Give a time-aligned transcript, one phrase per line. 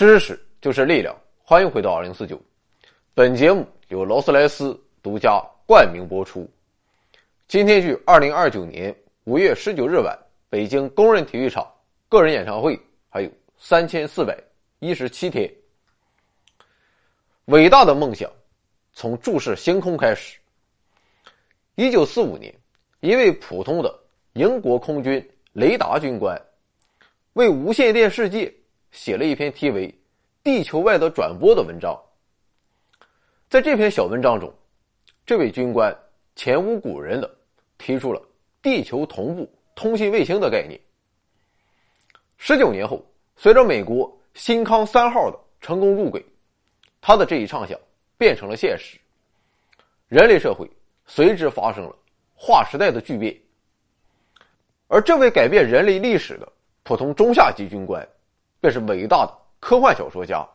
[0.00, 1.14] 知识就是力量，
[1.44, 2.40] 欢迎回到二零四九。
[3.12, 6.50] 本节目由劳斯莱斯独家冠名播出。
[7.46, 10.18] 今天距二零二九年五月十九日晚
[10.48, 11.70] 北京工人体育场
[12.08, 14.42] 个人演唱会还有三千四百
[14.78, 15.52] 一十七天。
[17.44, 18.32] 伟大的梦想
[18.94, 20.38] 从注视星空开始。
[21.74, 22.54] 一九四五年，
[23.00, 23.94] 一位普通的
[24.32, 26.42] 英国空军雷达军官
[27.34, 28.50] 为无线电世界
[28.92, 29.88] 写了一篇题为
[30.42, 31.98] 《地球外的转播》的文章。
[33.48, 34.52] 在这篇小文章中，
[35.26, 35.96] 这位军官
[36.36, 37.30] 前无古人的
[37.78, 38.22] 提出了
[38.62, 40.80] 地球同步通信卫星的概念。
[42.36, 43.04] 十九年后，
[43.36, 46.24] 随着美国新康三号的成功入轨，
[47.00, 47.78] 他的这一畅想
[48.16, 48.98] 变成了现实，
[50.08, 50.68] 人类社会
[51.06, 51.96] 随之发生了
[52.34, 53.36] 划时代的巨变。
[54.88, 56.52] 而这位改变人类历史的
[56.82, 58.06] 普通中下级军官，
[58.60, 60.46] 便是伟大的科幻小说家，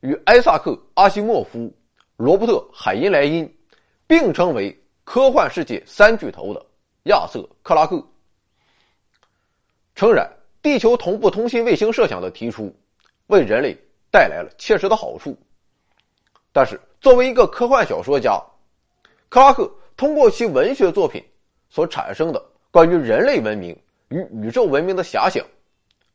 [0.00, 1.72] 与艾萨克·阿西莫夫、
[2.16, 3.50] 罗伯特·海因莱因
[4.06, 6.64] 并称为科幻世界三巨头的
[7.04, 8.02] 亚瑟·克拉克。
[9.94, 10.28] 诚然，
[10.60, 12.74] 地球同步通信卫星设想的提出，
[13.28, 13.76] 为人类
[14.10, 15.36] 带来了切实的好处。
[16.52, 18.42] 但是，作为一个科幻小说家，
[19.28, 21.22] 克拉克通过其文学作品
[21.68, 22.42] 所产生的。
[22.70, 23.76] 关于人类文明
[24.08, 25.46] 与宇宙文明的遐想，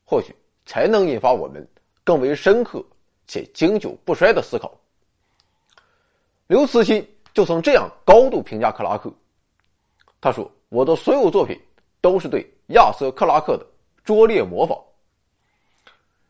[0.03, 0.36] 或许
[0.69, 1.67] 才能引发我们
[2.03, 2.85] 更为深刻
[3.25, 4.71] 且经久不衰的思考。
[6.45, 7.03] 刘慈欣
[7.33, 9.11] 就曾这样高度评价克拉克
[10.21, 11.59] ：“他说，我的所有作品
[12.01, 13.65] 都是对亚瑟·克拉克的
[14.03, 14.77] 拙劣模仿。”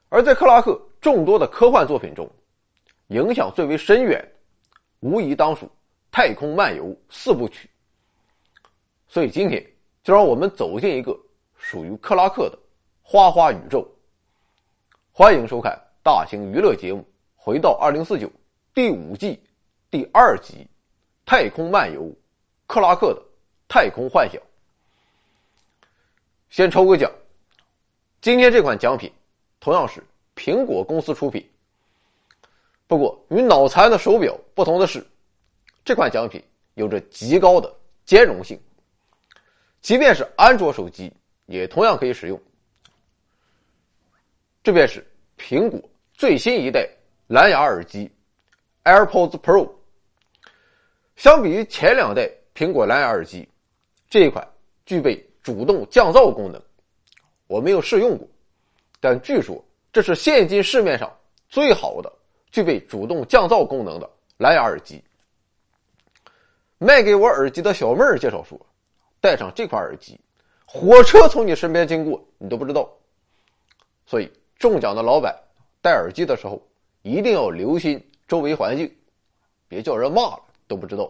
[0.08, 2.26] 而在克拉克众多的科幻作品中，
[3.08, 4.26] 影响最为深远，
[5.02, 5.66] 无疑当属
[6.12, 7.70] 《太空漫游》四部曲。
[9.10, 9.62] 所以今天。
[10.02, 11.16] 就让我们走进一个
[11.58, 12.58] 属于克拉克的
[13.04, 13.86] 花花宇宙。
[15.20, 17.02] 欢迎收看大型娱乐节目
[17.36, 18.26] 《回到二零四九》
[18.74, 19.38] 第五季
[19.92, 20.66] 第二集
[21.26, 22.04] 《太空漫游》，
[22.68, 23.22] 克拉克的
[23.68, 24.42] 太空幻想。
[26.50, 27.12] 先抽个奖，
[28.22, 29.12] 今天这款奖品
[29.60, 30.02] 同样是
[30.38, 31.46] 苹果公司出品。
[32.88, 35.06] 不过与脑残的手表不同的是，
[35.84, 36.42] 这款奖品
[36.76, 37.70] 有着极高的
[38.06, 38.58] 兼容性。
[39.82, 41.12] 即便是安卓手机，
[41.46, 42.42] 也同样可以使用。
[44.62, 45.06] 这便是
[45.40, 45.82] 苹果
[46.14, 46.88] 最新一代
[47.28, 48.12] 蓝牙耳机
[48.84, 49.72] AirPods Pro。
[51.16, 53.48] 相比于前两代苹果蓝牙耳机，
[54.10, 54.48] 这一款
[54.86, 56.62] 具备主动降噪功能。
[57.48, 58.28] 我没有试用过，
[59.00, 61.12] 但据说这是现今市面上
[61.48, 62.12] 最好的
[62.52, 65.04] 具备主动降噪功能的蓝牙耳机。
[66.78, 68.60] 卖给我耳机的小妹儿介绍说。
[69.22, 70.18] 戴上这款耳机，
[70.66, 72.90] 火车从你身边经过，你都不知道。
[74.06, 75.34] 所以中奖的老板
[75.82, 76.62] 戴耳机的时候，
[77.02, 78.94] 一定要留心周围环境，
[79.70, 81.10] 别叫人骂了都不知道。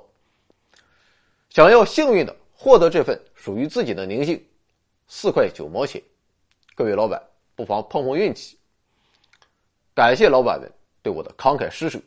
[1.50, 4.40] 想要幸运的获得这份属于自己的宁静，
[5.08, 6.00] 四块九毛钱，
[6.76, 7.22] 各位老板
[7.56, 8.56] 不妨碰碰运气。
[9.96, 10.72] 感谢老板们
[11.02, 12.00] 对我的慷慨施舍，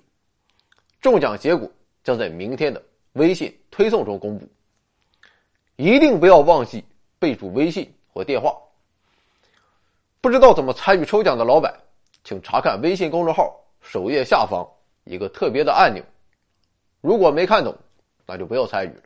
[1.01, 1.69] 中奖结果
[2.05, 2.81] 将在明天的
[3.15, 4.49] 微信推送中公布。
[5.75, 6.85] 一定不要忘记
[7.19, 8.57] 备注微信或电话。
[10.23, 11.75] 不知道怎么参与抽奖的老板，
[12.23, 14.65] 请查看微信公众号首页下方
[15.03, 16.01] 一个特别的按钮。
[17.01, 17.77] 如果没看懂，
[18.25, 19.03] 那就不要参与了。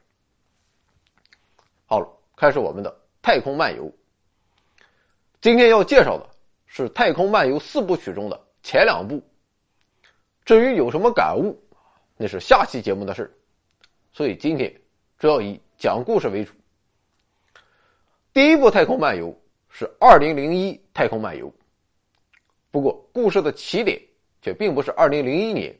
[1.86, 2.06] 好了，
[2.36, 3.90] 开始我们的太空漫游。
[5.40, 6.28] 今天要介绍的
[6.66, 9.22] 是《太空漫游四部曲》中的前两部。
[10.44, 11.58] 至于有什么感悟，
[12.18, 13.34] 那是下期节目的事
[14.12, 14.70] 所以今天
[15.18, 16.52] 主要以讲故事为主。
[18.34, 19.28] 第一部《太空漫游》
[19.70, 21.46] 是二零零一《太空漫游》，
[22.70, 24.00] 不过故事的起点
[24.40, 25.78] 却并不是二零零一年，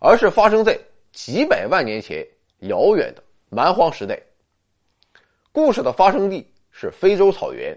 [0.00, 0.76] 而是发生在
[1.12, 2.26] 几百万年前
[2.62, 4.20] 遥远的蛮荒时代。
[5.52, 7.72] 故事的发生地是非洲草原。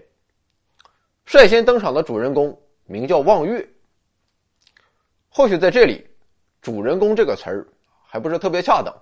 [1.24, 3.64] 率先登场的主人公名叫望月。
[5.28, 6.04] 或许在这里
[6.60, 7.64] ，“主人公”这个词儿
[8.04, 8.92] 还不是特别恰当，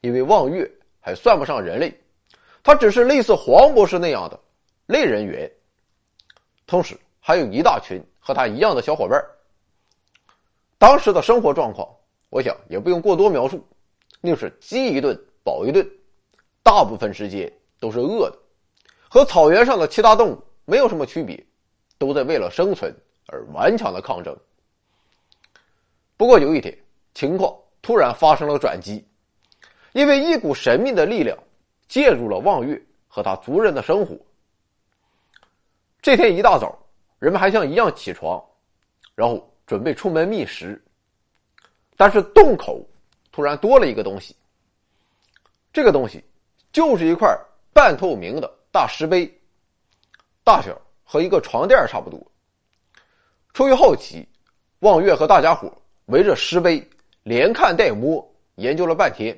[0.00, 0.70] 因为望月
[1.00, 1.92] 还算不上人类。
[2.62, 4.38] 他只是类似黄博士那样的
[4.86, 5.50] 类人猿，
[6.66, 9.22] 同时还有一大群和他一样的小伙伴。
[10.78, 11.88] 当时的生活状况，
[12.30, 13.66] 我想也不用过多描述，
[14.20, 15.88] 那就是饥一顿饱一顿，
[16.62, 18.38] 大部分时间都是饿的，
[19.08, 21.44] 和草原上的其他动物没有什么区别，
[21.98, 22.94] 都在为了生存
[23.28, 24.36] 而顽强的抗争。
[26.16, 26.76] 不过有一天，
[27.14, 29.06] 情况突然发生了转机，
[29.92, 31.36] 因为一股神秘的力量。
[31.86, 34.16] 介入了望月和他族人的生活。
[36.04, 36.78] 这天一大早，
[37.18, 38.38] 人们还像一样起床，
[39.14, 40.78] 然后准备出门觅食，
[41.96, 42.86] 但是洞口
[43.32, 44.36] 突然多了一个东西。
[45.72, 46.22] 这个东西
[46.70, 47.34] 就是一块
[47.72, 49.26] 半透明的大石碑，
[50.44, 52.20] 大小和一个床垫差不多。
[53.54, 54.28] 出于好奇，
[54.80, 55.72] 望月和大家伙
[56.08, 56.86] 围着石碑
[57.22, 58.22] 连看带摸，
[58.56, 59.34] 研究了半天，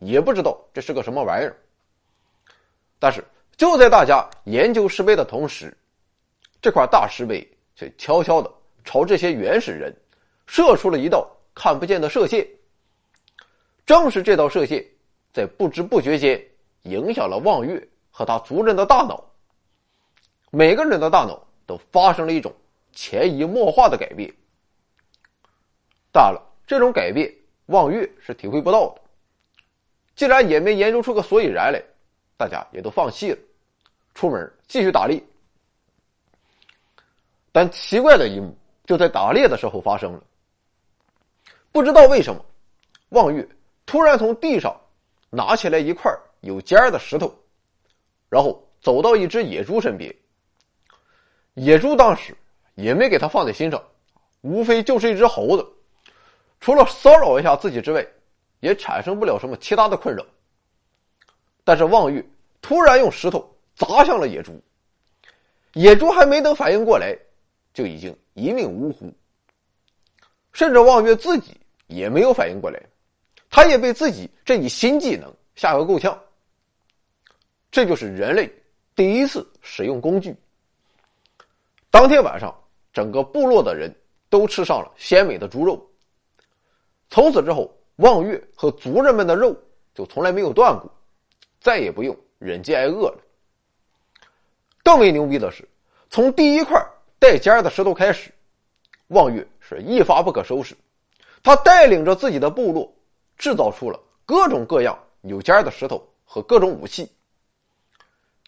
[0.00, 1.56] 也不知道这是个什么玩意儿。
[2.98, 3.24] 但是
[3.56, 5.74] 就在大家研究石碑的同时，
[6.60, 8.52] 这块大石碑却悄悄的
[8.84, 9.94] 朝这些原始人
[10.46, 12.46] 射出了一道看不见的射线。
[13.86, 14.84] 正是这道射线，
[15.32, 16.42] 在不知不觉间
[16.82, 19.24] 影响了望月和他族人的大脑。
[20.50, 22.52] 每个人的大脑都发生了一种
[22.92, 24.30] 潜移默化的改变。
[26.12, 27.32] 当然了，这种改变
[27.66, 29.00] 望月是体会不到的。
[30.14, 31.82] 既然也没研究出个所以然来，
[32.36, 33.38] 大家也都放弃了，
[34.14, 35.22] 出门继续打猎。
[37.50, 38.54] 但奇怪的一幕
[38.84, 40.22] 就在打猎的时候发生了。
[41.72, 42.44] 不知道为什么，
[43.10, 43.46] 望月
[43.86, 44.78] 突然从地上
[45.30, 47.34] 拿起来一块有尖儿的石头，
[48.28, 50.14] 然后走到一只野猪身边。
[51.54, 52.36] 野猪当时
[52.74, 53.82] 也没给他放在心上，
[54.42, 55.66] 无非就是一只猴子，
[56.60, 58.06] 除了骚扰一下自己之外，
[58.60, 60.22] 也产生不了什么其他的困扰。
[61.66, 62.24] 但是望月
[62.62, 64.62] 突然用石头砸向了野猪，
[65.72, 67.12] 野猪还没等反应过来。
[67.74, 69.12] 就已经一命呜呼，
[70.54, 72.82] 甚至望月自己也没有反应过来，
[73.50, 76.18] 他也被自己这一新技能吓个够呛。
[77.70, 78.50] 这就是人类
[78.94, 80.34] 第一次使用工具。
[81.90, 82.58] 当天晚上，
[82.94, 83.94] 整个部落的人
[84.30, 85.86] 都吃上了鲜美的猪肉。
[87.10, 89.54] 从此之后，望月和族人们的肉
[89.94, 90.90] 就从来没有断过，
[91.66, 93.18] 再也不用忍饥挨饿了。
[94.84, 95.68] 更为牛逼的是，
[96.08, 96.80] 从第一块。
[97.18, 98.30] 带尖的石头开始，
[99.08, 100.76] 望月是一发不可收拾。
[101.42, 102.94] 他带领着自己的部落，
[103.36, 107.10] 制造出了各种各样有尖的石头和各种武器。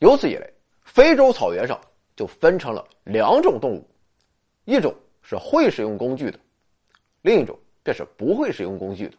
[0.00, 0.48] 由此以来，
[0.84, 1.80] 非洲草原上
[2.14, 3.84] 就分成了两种动物：
[4.64, 6.38] 一种是会使用工具的，
[7.22, 9.16] 另一种便是不会使用工具的。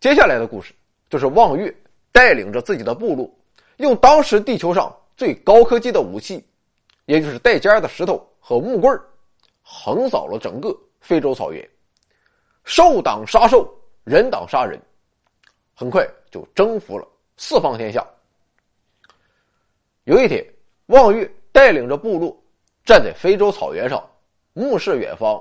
[0.00, 0.74] 接下来的故事
[1.10, 1.72] 就是望月
[2.18, 3.32] 带领着自己的部落，
[3.76, 6.44] 用当时地球上最高科技的武器。
[7.04, 9.00] 也就是带尖的石头和木棍
[9.62, 11.66] 横扫了整个非洲草原，
[12.64, 13.72] 兽挡杀兽，
[14.02, 14.82] 人挡杀人，
[15.74, 17.06] 很快就征服了
[17.36, 18.04] 四方天下。
[20.02, 20.44] 有一天，
[20.86, 22.36] 望月带领着部落
[22.84, 24.04] 站在非洲草原上，
[24.54, 25.40] 目视远方，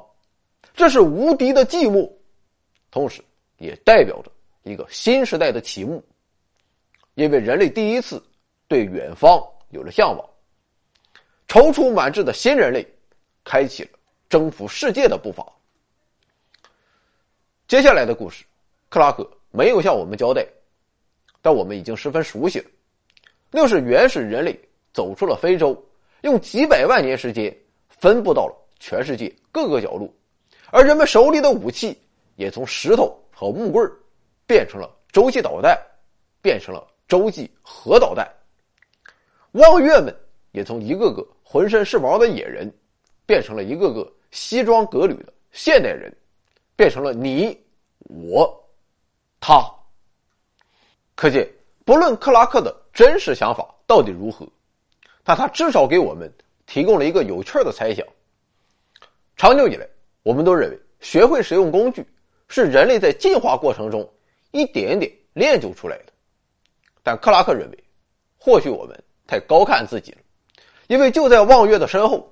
[0.75, 2.07] 这是无敌的寂寞，
[2.91, 3.19] 同时
[3.57, 4.31] 也代表着
[4.61, 6.01] 一个新时代的启幕，
[7.17, 8.23] 因为人类第一次
[8.67, 10.29] 对远方有了向往。
[11.47, 12.85] 踌躇满志的新人类，
[13.43, 13.89] 开启了
[14.29, 15.43] 征服世界的步伐。
[17.67, 18.45] 接下来的故事，
[18.87, 20.45] 克拉克没有向我们交代，
[21.41, 22.69] 但我们已经十分熟悉了。
[23.49, 24.55] 那是原始人类
[24.93, 25.75] 走出了非洲，
[26.21, 27.51] 用几百万年时间
[27.89, 30.07] 分布到了全世界各个角落，
[30.69, 31.99] 而人们手里的武器
[32.35, 33.91] 也从石头和木棍
[34.45, 35.75] 变成了洲际导弹，
[36.43, 38.27] 变成了洲际核导弹。
[39.51, 40.15] 望月们
[40.51, 41.25] 也从一个个。
[41.49, 42.69] 浑身是毛的野人，
[43.25, 46.13] 变成了一个个西装革履的现代人，
[46.75, 47.57] 变成了你、
[47.99, 48.69] 我、
[49.39, 49.65] 他。
[51.15, 51.49] 可见，
[51.85, 54.45] 不论克拉克的真实想法到底如何，
[55.23, 56.29] 但他至少给我们
[56.65, 58.05] 提供了一个有趣的猜想。
[59.37, 59.87] 长久以来，
[60.23, 62.05] 我们都认为学会使用工具
[62.49, 64.05] 是人类在进化过程中
[64.51, 66.11] 一点点练就出来的，
[67.07, 67.83] 但克拉克认为，
[68.37, 70.17] 或许我们太高看自己了。
[70.87, 72.29] 因为就在望月的身后，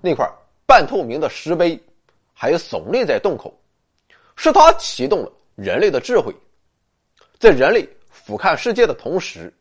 [0.00, 0.28] 那块
[0.66, 1.80] 半透明的石碑
[2.32, 3.56] 还耸立在洞口，
[4.34, 6.34] 是他启动了人类的智慧，
[7.38, 9.54] 在人类俯瞰世界的同时，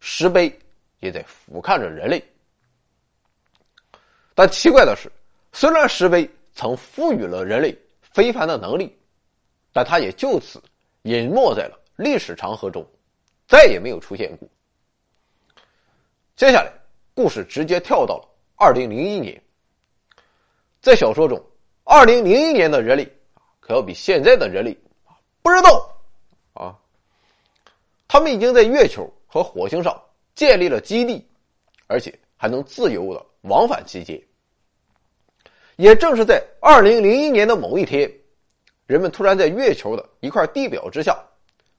[0.00, 0.58] 石碑
[1.00, 2.24] 也在俯瞰着人类。
[4.34, 5.12] 但奇怪的是，
[5.52, 8.96] 虽然石碑曾赋予了人类非凡的能力，
[9.74, 10.58] 但它也就此
[11.02, 12.82] 隐没在了历史长河中，
[13.46, 14.48] 再也没有出现过。
[16.36, 16.72] 接下来。
[17.18, 19.42] 故事直接跳到了二零零一年。
[20.82, 21.42] 在小说中，
[21.82, 23.10] 二零零一年的人类
[23.58, 24.76] 可要比现在的人类
[25.40, 25.90] 不知道
[26.52, 26.76] 啊。
[28.06, 29.98] 他们已经在月球和火星上
[30.34, 31.26] 建立了基地，
[31.86, 34.22] 而且还能自由的往返期间。
[35.76, 38.12] 也正是在二零零一年的某一天，
[38.84, 41.18] 人们突然在月球的一块地表之下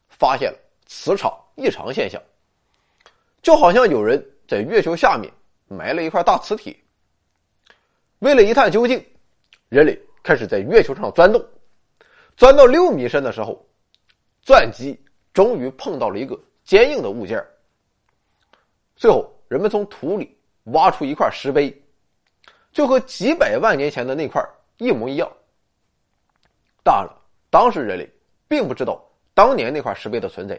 [0.10, 0.58] 发现了
[0.88, 2.22] 磁场异常现象，
[3.42, 4.26] 就好像有人。
[4.48, 5.30] 在月球下面
[5.68, 6.74] 埋了一块大磁铁。
[8.20, 9.06] 为了一探究竟，
[9.68, 11.46] 人类开始在月球上钻洞，
[12.38, 13.62] 钻到六米深的时候，
[14.42, 14.98] 钻机
[15.34, 17.46] 终于碰到了一个坚硬的物件。
[18.96, 20.34] 最后，人们从土里
[20.72, 21.78] 挖出一块石碑，
[22.72, 24.42] 就和几百万年前的那块
[24.78, 25.30] 一模一样。
[26.86, 28.10] 当然了，当时人类
[28.48, 30.58] 并不知道当年那块石碑的存在。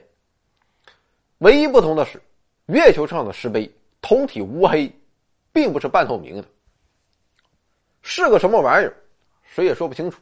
[1.38, 2.21] 唯一不同的是，
[2.66, 4.92] 月球上的石碑通体乌黑，
[5.52, 6.45] 并不是半透明的。
[8.02, 8.95] 是个什么玩意儿，
[9.45, 10.21] 谁也说不清楚。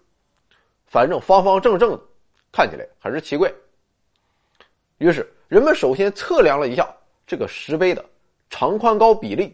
[0.86, 2.00] 反正方方正正的，
[2.52, 3.52] 看起来很是奇怪。
[4.98, 6.88] 于是，人们首先测量了一下。
[7.26, 8.04] 这个石碑的
[8.48, 9.52] 长宽高比例，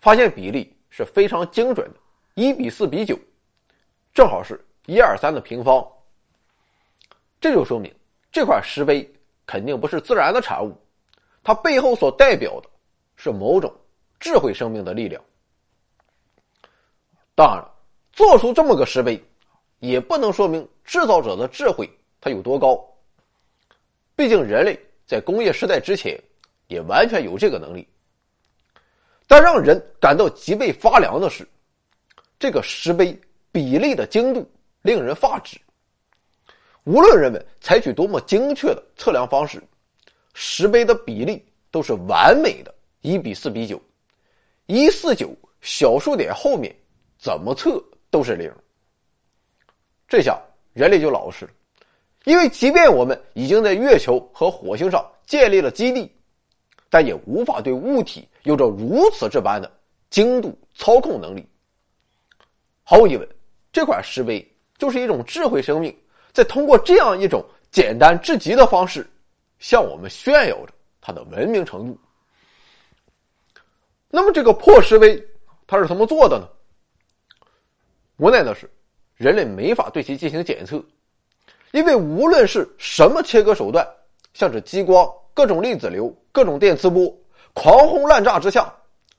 [0.00, 2.00] 发现比例是非常精准的，
[2.34, 3.18] 一比四比九，
[4.14, 5.86] 正好是一二三的平方。
[7.38, 7.94] 这就说明
[8.32, 9.06] 这块石碑
[9.46, 10.76] 肯定不是自然的产物，
[11.42, 12.68] 它背后所代表的
[13.16, 13.74] 是某种
[14.18, 15.22] 智慧生命的力量。
[17.34, 17.74] 当然了，
[18.12, 19.22] 做出这么个石碑，
[19.80, 22.78] 也不能说明制造者的智慧它有多高。
[24.14, 26.18] 毕竟人类在工业时代之前。
[26.68, 27.86] 也完全有这个能力，
[29.26, 31.46] 但让人感到脊背发凉的是，
[32.38, 33.14] 这个石碑
[33.52, 35.60] 比例的精度令人发指。
[36.84, 39.62] 无论人们采取多么精确的测量方式，
[40.32, 43.80] 石碑的比例都是完美的，一比四比九，
[44.66, 46.74] 一四九小数点后面
[47.18, 48.52] 怎么测都是零。
[50.06, 50.38] 这下
[50.72, 51.50] 人类就老实了，
[52.24, 56.10] 因为即便我们已经在月球和火星上建立了基地。
[56.90, 59.68] 但也无法对物体有着如此这般的
[60.10, 61.44] 精度操控能力。
[62.84, 63.28] 毫无疑问，
[63.72, 64.48] 这块石碑
[64.78, 65.92] 就是一种智慧生命
[66.34, 69.08] 在通过这样一种简单至极的方式，
[69.58, 71.98] 向我们炫耀着它的文明程度。
[74.10, 75.26] 那么，这个破石碑
[75.66, 76.46] 它是怎么做的呢？
[78.16, 78.68] 无奈的是，
[79.16, 80.84] 人类没法对其进行检测，
[81.70, 83.88] 因为无论是什么切割手段，
[84.34, 85.10] 像是激光。
[85.32, 87.12] 各种粒子流、各种电磁波，
[87.52, 88.72] 狂轰滥炸之下，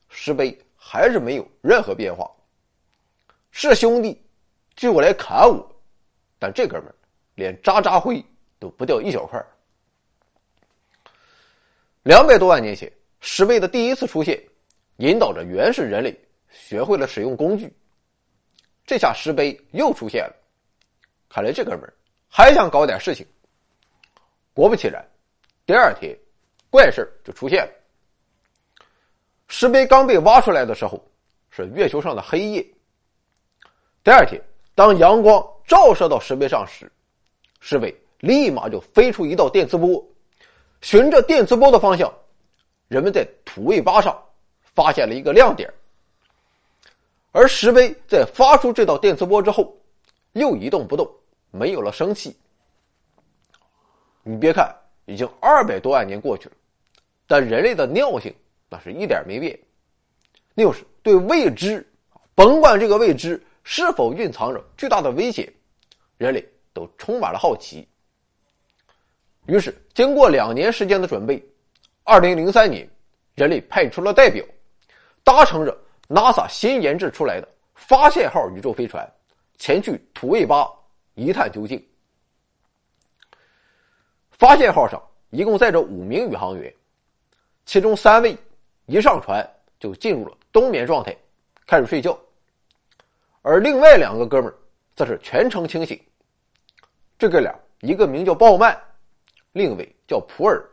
[0.08, 2.30] 石碑还是没有任何变化。
[3.52, 4.22] 是兄弟，
[4.78, 5.70] 就来砍我，
[6.40, 6.96] 但这哥们儿
[7.36, 8.24] 连渣渣灰
[8.60, 9.42] 都不掉一小块。
[12.04, 14.42] 两百多万年前，石碑的第一次出现，
[14.98, 16.18] 引导着原始人类
[16.50, 17.72] 学会了使用工具。
[18.86, 20.36] 这下石碑又出现了，
[21.28, 21.82] 看来这哥们
[22.30, 23.26] 还想搞点事情。
[24.54, 25.04] 果不其然。
[25.66, 26.16] 第二天，
[26.70, 27.72] 怪事就出现了。
[29.48, 31.04] 石碑刚被挖出来的时候，
[31.50, 32.66] 是月球上的黑夜。
[34.04, 34.40] 第二天，
[34.76, 36.92] 当阳光照射到石碑上时，
[37.68, 40.08] 石碑立马就飞出一道电磁波。
[40.82, 42.14] 循着电磁波的方向，
[42.88, 44.16] 人们在土卫八上
[44.62, 45.68] 发现了一个亮点。
[47.32, 49.76] 而石碑在发出这道电磁波之后，
[50.34, 51.10] 又一动不动，
[51.50, 52.38] 没有了生气。
[54.22, 54.72] 你别看。
[55.08, 56.56] 已经二百多万年过去了，
[57.28, 58.34] 但人类的尿性
[58.68, 59.60] 那是一点没变，
[60.56, 61.88] 那就是对未知，
[62.34, 65.48] 甭管这个未知是否蕴藏着巨大的危险，
[66.18, 66.44] 人类
[66.76, 67.88] 都充满了好奇。
[69.46, 71.42] 于是，经过两年时间的准备，
[72.04, 72.88] 二零零三年，
[73.36, 74.44] 人类派出了代表，
[75.24, 75.76] 搭乘着
[76.10, 79.10] NASA 新研制出来的“发现号”宇宙飞船，
[79.58, 80.70] 前去土卫八
[81.14, 81.82] 一探究竟。
[84.32, 86.74] 发现号上一共载着五名宇航员，
[87.66, 88.36] 其中三位
[88.88, 89.48] 一上船
[89.80, 91.16] 就进入了冬眠状态，
[91.66, 92.20] 开始睡觉，
[93.44, 94.56] 而另外两个哥们儿
[94.96, 95.98] 则是全程清醒。
[97.18, 98.78] 这哥俩一个名叫鲍曼，
[99.54, 100.64] 另一位叫普尔。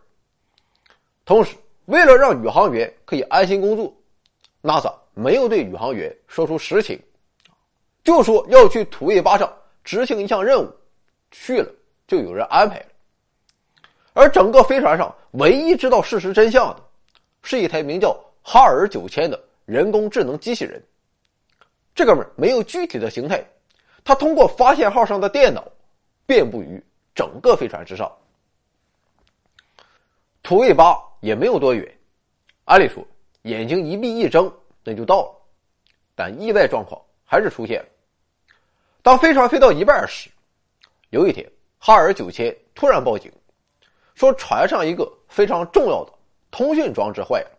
[1.25, 3.95] 同时，为了让宇航员可以安心工作
[4.63, 7.01] ，NASA 没有对宇航员说出实情，
[8.03, 9.53] 就说要去土卫八上
[9.85, 10.69] 执行一项任务，
[11.31, 11.69] 去了
[12.09, 12.87] 就有人安排了。
[14.15, 16.83] 而整个飞船上唯一知道事实真相的，
[17.43, 20.83] 是一台名叫哈尔九千的人工智能机器人。
[21.95, 23.45] 这哥们没有具体的形态，
[24.03, 25.67] 他通过发现号上的电脑，
[26.27, 26.83] 遍布于
[27.15, 28.11] 整个飞船之上。
[30.43, 31.99] 土卫八也没有多远，
[32.65, 33.07] 按理说
[33.43, 34.53] 眼睛一闭一睁
[34.85, 35.41] 那就到了，
[36.15, 37.89] 但意外状况还是出现了。
[39.03, 40.31] 当飞船飞到一半时，
[41.11, 41.49] 有一天
[41.79, 43.33] 哈尔九千突然报警。
[44.15, 46.13] 说船上一个非常重要的
[46.51, 47.51] 通讯装置坏了，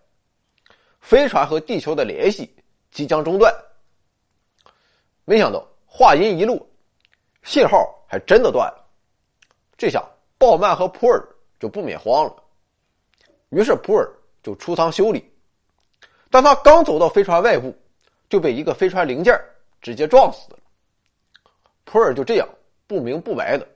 [1.02, 2.54] 飞船和地球的联系
[2.92, 3.54] 即将中断。
[5.26, 6.66] 没想到话音一落，
[7.44, 8.86] 信号还真的断了。
[9.78, 10.04] 这下
[10.38, 11.22] 鲍曼和普尔
[11.60, 12.36] 就不免慌了，
[13.50, 14.10] 于是普尔
[14.42, 15.30] 就出舱修理。
[16.30, 17.76] 但他刚走到飞船外部，
[18.28, 19.40] 就被一个飞船零件
[19.82, 20.58] 直接撞死了。
[21.84, 22.50] 普尔就这样
[22.88, 23.68] 不明不白的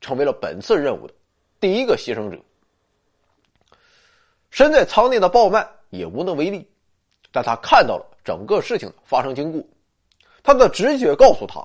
[0.00, 1.12] 成为了本次任务的
[1.60, 2.38] 第一个牺牲者。
[4.50, 6.66] 身在舱内的鲍曼也无能为力，
[7.30, 9.62] 但他看到了整个事情的发生经过，
[10.42, 11.62] 他的直觉告诉他，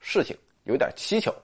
[0.00, 1.34] 事情有点蹊跷。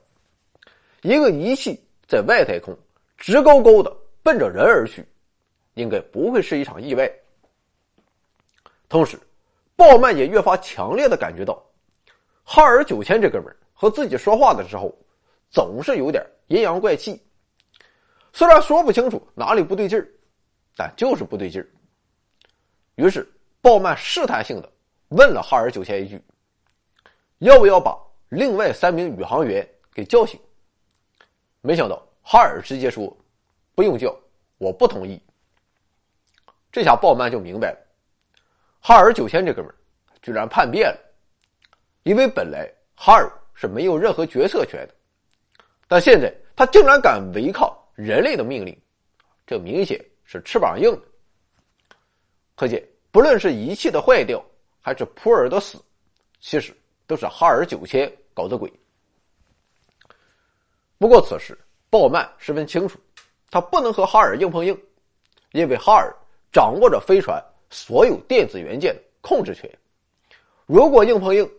[1.02, 2.76] 一个仪器在外太空
[3.16, 3.90] 直勾勾的
[4.22, 5.06] 奔着人而去，
[5.74, 7.10] 应该不会是一场意外。
[8.88, 9.18] 同时，
[9.76, 11.62] 鲍曼也越发强烈的感觉到，
[12.44, 14.94] 哈尔九千这哥们儿和自己说话的时候，
[15.48, 17.18] 总是有点阴阳怪气。
[18.32, 20.06] 虽然说不清楚哪里不对劲儿，
[20.76, 21.66] 但就是不对劲儿。
[22.96, 23.26] 于是，
[23.62, 24.70] 鲍曼试探性的
[25.08, 26.20] 问了哈尔九千一句
[27.38, 27.96] ：“要不要把
[28.30, 30.40] 另外三名宇航员给叫醒？”
[31.60, 33.14] 没想到哈尔直接说
[33.76, 34.18] ：“不用叫，
[34.56, 35.20] 我不同意。”
[36.72, 37.78] 这下鲍曼就明白了，
[38.80, 39.74] 哈尔九千这哥们儿
[40.22, 40.98] 居然叛变了，
[42.04, 44.94] 因为本来哈尔是没有任何决策权的，
[45.88, 48.80] 但现在他竟然敢违抗人类的命令，
[49.46, 50.98] 这明显是翅膀硬。
[52.54, 54.40] 可见，不论是仪器的坏掉，
[54.80, 55.82] 还是普尔的死，
[56.38, 56.72] 其实
[57.06, 58.72] 都是哈尔九千搞的鬼。
[60.98, 61.58] 不过此时，
[61.88, 62.98] 鲍曼十分清楚，
[63.50, 64.78] 他不能和哈尔硬碰硬，
[65.52, 66.14] 因为哈尔
[66.52, 69.70] 掌握着飞船所有电子元件的控制权。
[70.66, 71.50] 如果硬碰硬，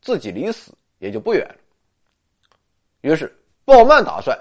[0.00, 1.56] 自己离死也就不远了。
[3.00, 4.38] 于是，鲍曼打算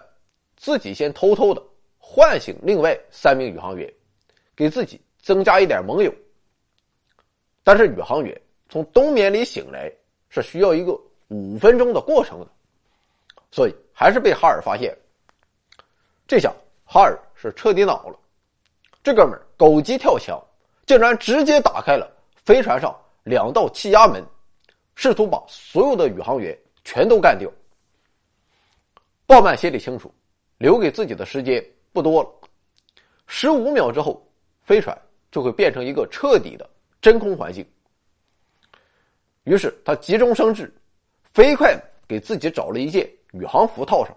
[0.57, 1.63] 自己先偷偷的
[1.97, 3.91] 唤醒另外三名宇航员，
[4.55, 6.13] 给自己增加一点盟友。
[7.63, 8.39] 但是，宇航员
[8.69, 9.91] 从冬眠里醒来
[10.29, 10.99] 是需要一个
[11.31, 12.45] 五分钟的过程。
[13.49, 14.95] 所以还是被哈尔发现。
[16.27, 16.53] 这下
[16.85, 18.19] 哈尔是彻底恼了，
[19.03, 20.41] 这哥们儿狗急跳墙，
[20.85, 22.09] 竟然直接打开了
[22.45, 24.23] 飞船上两道气压门，
[24.95, 27.51] 试图把所有的宇航员全都干掉。
[29.25, 30.13] 鲍曼心里清楚，
[30.57, 32.29] 留给自己的时间不多了，
[33.27, 34.25] 十五秒之后，
[34.63, 34.97] 飞船
[35.31, 36.69] 就会变成一个彻底的
[37.01, 37.65] 真空环境。
[39.43, 40.73] 于是他急中生智，
[41.33, 43.09] 飞快给自己找了一件。
[43.31, 44.13] 宇航服套上，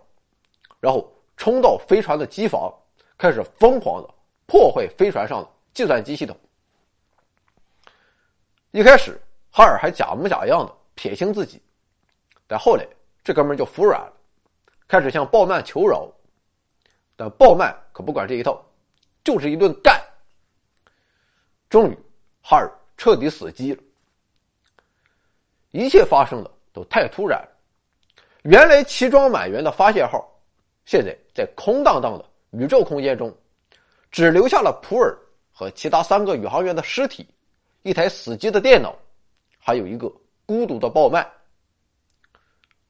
[0.81, 2.75] 然后冲到飞船的机房，
[3.17, 6.37] 开始疯狂的破坏飞船上的计算机系统。
[8.73, 9.21] 一开始，
[9.53, 11.63] 哈尔还假模假样的撇清自己，
[12.49, 12.85] 但后来
[13.23, 14.13] 这哥们就服软了，
[14.89, 16.11] 开始向鲍曼求饶。
[17.15, 18.61] 但鲍曼可不管这一套，
[19.23, 20.05] 就是一顿干。
[21.71, 21.97] 终于，
[22.43, 23.83] 哈尔彻底死机了。
[25.71, 27.49] 一切发生的都太突然了。
[28.43, 30.29] 原来齐装满员的发现号，
[30.85, 33.35] 现在在空荡荡的宇宙空间中，
[34.11, 35.17] 只留下了普尔
[35.51, 37.27] 和其他三个宇航员的尸体，
[37.83, 38.95] 一台死机的电脑，
[39.59, 40.13] 还有一个
[40.45, 41.27] 孤独的鲍曼。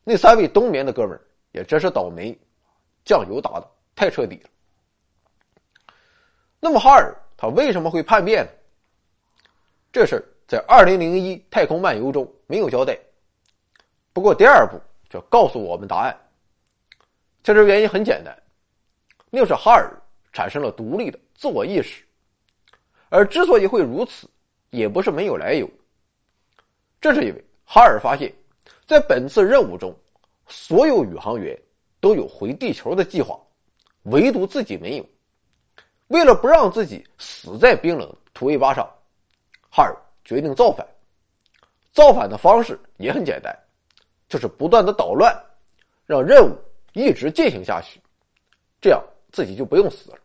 [0.03, 1.20] 那三位冬眠的哥们儿
[1.53, 2.37] 也真是倒霉，
[3.05, 4.51] 酱油打的太彻底了。
[6.59, 8.51] 那么哈尔他为什么会叛变呢？
[9.92, 12.99] 这事在《二零零一太空漫游》中没有交代。
[14.14, 14.81] 不过第二步。
[15.11, 16.16] 就告诉我们答案。
[17.44, 18.37] 其实原因很简单，
[19.31, 19.88] 那是哈尔
[20.33, 22.03] 产生了独立的自我意识，
[23.11, 24.29] 而之所以会如此，
[24.70, 25.70] 也不是没有来由。
[27.00, 28.35] 这是因为哈尔发现，
[28.88, 29.94] 在本次任务中，
[30.48, 31.57] 所有宇航员
[32.00, 33.38] 都有回地球的计划，
[34.05, 35.07] 唯独自己没有。
[36.09, 38.85] 为了不让自己死在冰冷土卫八上，
[39.70, 40.85] 哈尔决定造反。
[41.92, 43.57] 造反的方式也很简单。
[44.28, 45.34] 就是不断的捣乱，
[46.06, 46.56] 让任务
[46.92, 48.00] 一直进行下去，
[48.80, 50.18] 这样自己就不用死了。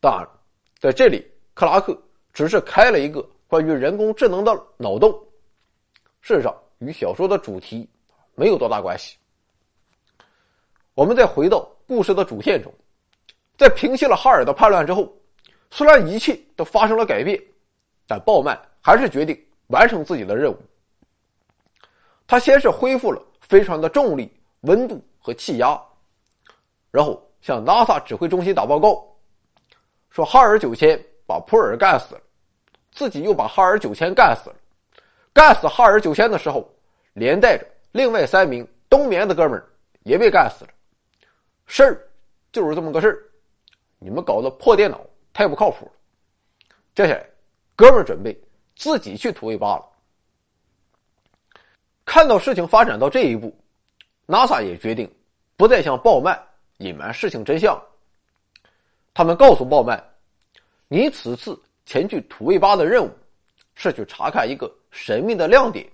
[0.00, 0.28] 当然，
[0.78, 1.96] 在这里，克拉克
[2.32, 5.10] 只是开了一个关于人工智能的脑洞，
[6.20, 7.88] 事实上与小说的主题
[8.34, 9.16] 没有多大关系。
[10.94, 12.72] 我们再回到故事的主线中，
[13.56, 15.12] 在平息了哈尔的叛乱之后，
[15.70, 17.40] 虽然一切都发生了改变，
[18.06, 19.36] 但鲍曼还是决定
[19.68, 20.58] 完成自己的任务。
[22.28, 25.80] 他先是恢复了飞船的重力、温度和气压，
[26.90, 29.02] 然后向 NASA 指挥中心打报告，
[30.10, 32.20] 说哈尔九千把普尔干死了，
[32.92, 34.56] 自己又把哈尔九千干死了。
[35.32, 36.70] 干死哈尔九千的时候，
[37.14, 39.66] 连带着另外三名冬眠的哥们儿
[40.02, 40.70] 也被干死了。
[41.64, 42.06] 事儿
[42.52, 43.24] 就是这么个事儿，
[43.98, 45.00] 你们搞的破电脑
[45.32, 45.92] 太不靠谱了。
[46.94, 47.26] 接下来，
[47.74, 48.38] 哥们儿准备
[48.76, 49.87] 自己去土卫八了。
[52.08, 53.54] 看到事情发展到这一步
[54.26, 55.12] ，NASA 也决定
[55.58, 56.42] 不再向鲍曼
[56.78, 57.78] 隐瞒事情真相。
[59.12, 60.02] 他们告诉鲍曼
[60.88, 63.10] ：“你此次前去土卫八的任务，
[63.74, 65.86] 是去查看一个神秘的亮点。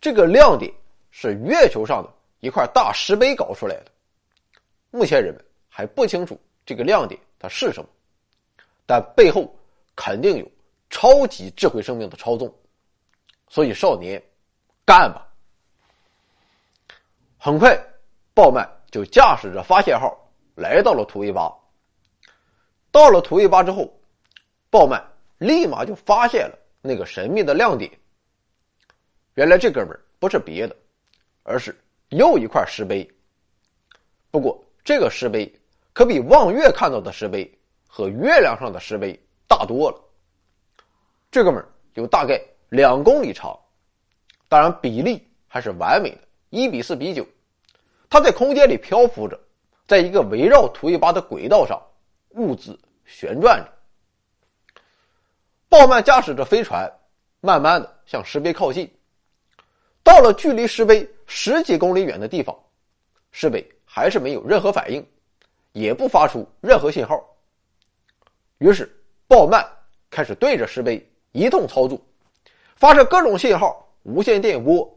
[0.00, 0.72] 这个亮点
[1.12, 3.92] 是月球上的一块大石碑搞出来的。
[4.90, 7.88] 目前人们还不清楚这个亮点它是什么，
[8.84, 9.54] 但背后
[9.94, 10.50] 肯定有
[10.90, 12.52] 超级智慧生命的操纵。
[13.48, 14.20] 所以，少年，
[14.86, 15.26] 干吧！
[17.36, 17.76] 很快，
[18.32, 20.16] 鲍曼就驾驶着发现号
[20.54, 21.52] 来到了土卫八。
[22.92, 23.92] 到了土卫八之后，
[24.70, 25.04] 鲍曼
[25.38, 27.90] 立马就发现了那个神秘的亮点。
[29.34, 30.76] 原来这哥们儿不是别的，
[31.42, 31.76] 而是
[32.10, 33.06] 又一块石碑。
[34.30, 35.52] 不过，这个石碑
[35.92, 37.52] 可比望月看到的石碑
[37.88, 40.00] 和月亮上的石碑大多了。
[41.28, 43.58] 这哥们儿有大概两公里长，
[44.48, 46.18] 当然比例还是完美的，
[46.50, 47.26] 一比四比九。
[48.08, 49.38] 它在空间里漂浮着，
[49.86, 51.80] 在一个围绕图一八的轨道上
[52.30, 53.72] 兀自旋转着。
[55.68, 56.90] 鲍曼驾驶着飞船，
[57.40, 58.88] 慢慢的向石碑靠近。
[60.04, 62.56] 到了距离石碑十几公里远的地方，
[63.32, 65.04] 石碑还是没有任何反应，
[65.72, 67.20] 也不发出任何信号。
[68.58, 68.88] 于是
[69.26, 69.66] 鲍曼
[70.08, 72.00] 开始对着石碑一通操作，
[72.76, 74.88] 发射各种信号、无线电波、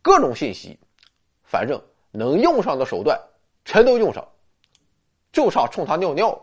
[0.00, 0.78] 各种信息，
[1.44, 1.78] 反正
[2.10, 3.20] 能用上的手段
[3.66, 4.26] 全都用上，
[5.30, 6.42] 就差冲他尿尿了。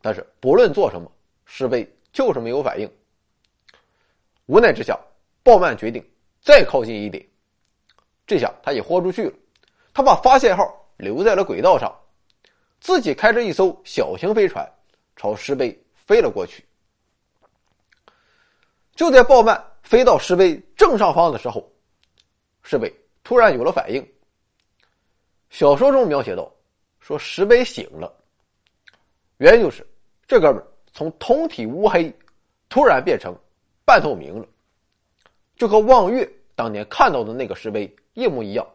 [0.00, 1.10] 但是不论做什么，
[1.44, 2.88] 石碑就是没有反应。
[4.46, 4.96] 无奈之下，
[5.42, 6.04] 鲍曼决定。
[6.40, 7.24] 再靠近一点，
[8.26, 9.34] 这下他也豁出去了。
[9.92, 10.64] 他把发现号
[10.96, 11.92] 留在了轨道上，
[12.80, 14.68] 自己开着一艘小型飞船
[15.16, 16.64] 朝石碑飞了过去。
[18.96, 21.70] 就在鲍曼飞到石碑正上方的时候，
[22.62, 22.90] 石碑
[23.22, 24.02] 突然有了反应。
[25.50, 26.50] 小说中描写到，
[26.98, 28.10] 说石碑醒了，
[29.36, 29.86] 原因就是
[30.26, 32.10] 这哥们从通体乌黑
[32.70, 33.36] 突然变成
[33.84, 34.48] 半透明了。
[35.56, 38.66] 就和望月当年看到的那个石碑一模一样。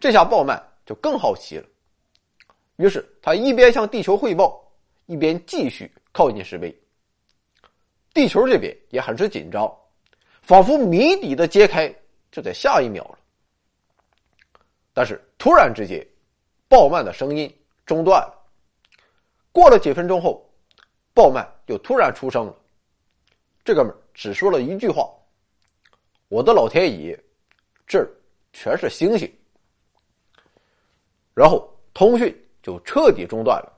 [0.00, 1.66] 这下鲍曼就更好奇了，
[2.74, 4.68] 于是他一边向地球汇报，
[5.06, 6.76] 一边继续靠近石碑。
[8.12, 9.72] 地球这边也很是紧张，
[10.42, 11.94] 仿佛谜底的揭开
[12.30, 13.18] 就在下一秒了。
[14.92, 16.06] 但是突然之间，
[16.68, 17.52] 鲍曼的声音
[17.86, 18.36] 中断了。
[19.52, 20.44] 过了几分钟后，
[21.14, 22.56] 鲍曼又突然出声了。
[23.64, 25.08] 这哥们只说了一句话。
[26.28, 27.18] 我的老天爷，
[27.86, 28.08] 这儿
[28.52, 29.32] 全是星星。
[31.34, 33.72] 然后通讯就彻底中断了，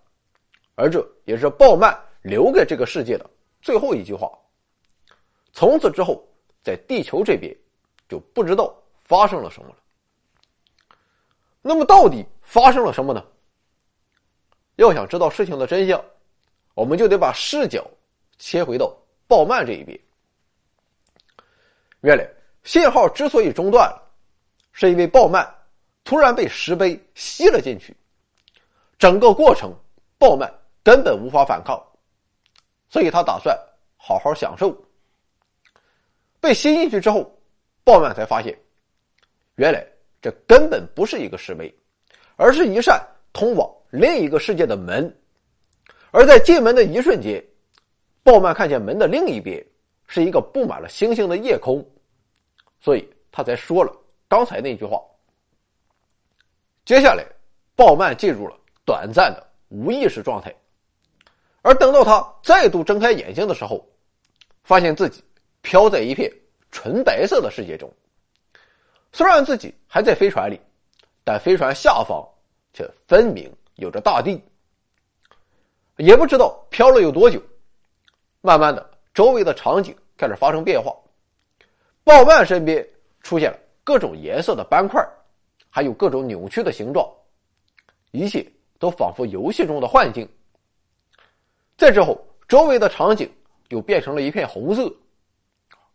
[0.75, 3.31] 而这也是鲍曼留给这个世界的
[3.63, 4.31] 最后一句话。
[5.55, 6.23] 从此之后，
[6.63, 7.57] 在地球这边
[8.09, 9.77] 就不知道发生了什么了。
[11.63, 13.25] 那么，到底发生了什么呢？
[14.77, 16.05] 要想知道事情的真相，
[16.75, 17.89] 我们就得把视角
[18.39, 18.95] 切回到
[19.27, 19.99] 鲍曼这一边。
[22.03, 22.29] 原来。
[22.65, 24.01] 信号之所以中断了，
[24.71, 25.53] 是因为鲍曼
[26.05, 27.93] 突然被石碑吸了进去。
[29.01, 29.75] 整个过程，
[30.17, 30.49] 鲍曼
[30.85, 31.85] 根本无法反抗，
[32.93, 33.59] 所以他打算
[33.97, 34.77] 好好享受。
[36.43, 37.35] 被吸进去之后，
[37.83, 38.55] 鲍曼才发现，
[39.55, 39.83] 原来
[40.21, 41.75] 这根本不是一个石碑，
[42.37, 43.03] 而是一扇
[43.33, 45.11] 通往另一个世界的门。
[46.11, 47.43] 而在进门的一瞬间，
[48.23, 49.65] 鲍曼看见门的另一边
[50.07, 51.83] 是一个布满了星星的夜空。
[52.79, 53.91] 所以他才说了
[54.29, 55.01] 刚才那句话。
[56.85, 57.25] 接下来，
[57.75, 60.55] 鲍曼进入了短暂的无意识状态，
[61.63, 63.85] 而等到他再度睁开眼睛的时候，
[64.65, 65.23] 发现自己
[65.61, 66.31] 飘在一片
[66.71, 67.91] 纯白色的世界中。
[69.13, 70.61] 虽然自己还在飞船里，
[71.23, 72.27] 但飞船下方
[72.73, 74.43] 却分明有着大地。
[75.99, 77.41] 也不知道飘了有多久，
[78.41, 80.93] 慢慢的，周围的场景开始发生变化。
[82.03, 82.85] 鲍曼身边
[83.21, 85.07] 出现了各种颜色的斑块，
[85.71, 87.09] 还有各种扭曲的形状，
[88.11, 88.45] 一切
[88.81, 90.29] 都仿佛游戏中的幻境。
[91.77, 93.31] 再之后，周围的场景
[93.69, 94.93] 又变成了一片红色，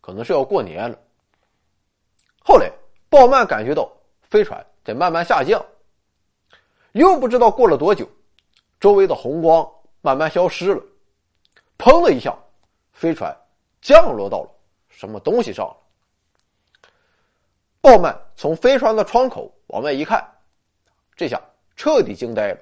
[0.00, 0.98] 可能是要过年了。
[2.40, 2.70] 后来，
[3.08, 3.90] 鲍曼感觉到
[4.22, 5.64] 飞船在慢慢下降，
[6.92, 8.08] 又不知道过了多久，
[8.80, 9.66] 周围的红光
[10.00, 10.82] 慢慢消失了，
[11.78, 12.36] 砰的一下，
[12.92, 13.34] 飞船
[13.80, 14.50] 降落到了
[14.88, 15.76] 什么东西上了。
[17.80, 20.26] 鲍曼从飞船的窗口往外一看，
[21.14, 21.40] 这下
[21.76, 22.58] 彻底惊呆了。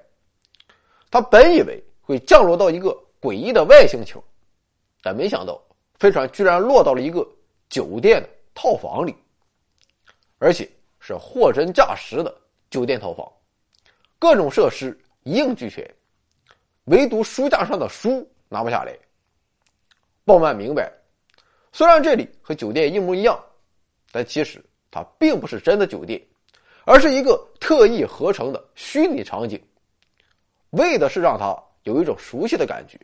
[1.10, 4.22] 他本以为会降落到一个诡异的外星球，
[5.02, 5.60] 但没想到
[5.98, 7.26] 飞船居然落到了一个
[7.68, 9.12] 酒店的套房里，
[10.38, 12.32] 而且是货真价实的
[12.70, 13.26] 酒店套房，
[14.20, 15.84] 各种设施一应俱全，
[16.84, 18.96] 唯独书架上的书拿不下来。
[20.24, 20.92] 鲍曼明白，
[21.72, 23.36] 虽然这里和酒店一模一样，
[24.12, 24.64] 但其实。
[24.88, 26.18] 它并不是真的酒店，
[26.86, 29.62] 而是一个特意合成的虚拟场景，
[30.70, 32.98] 为的是让他有一种熟悉的感觉。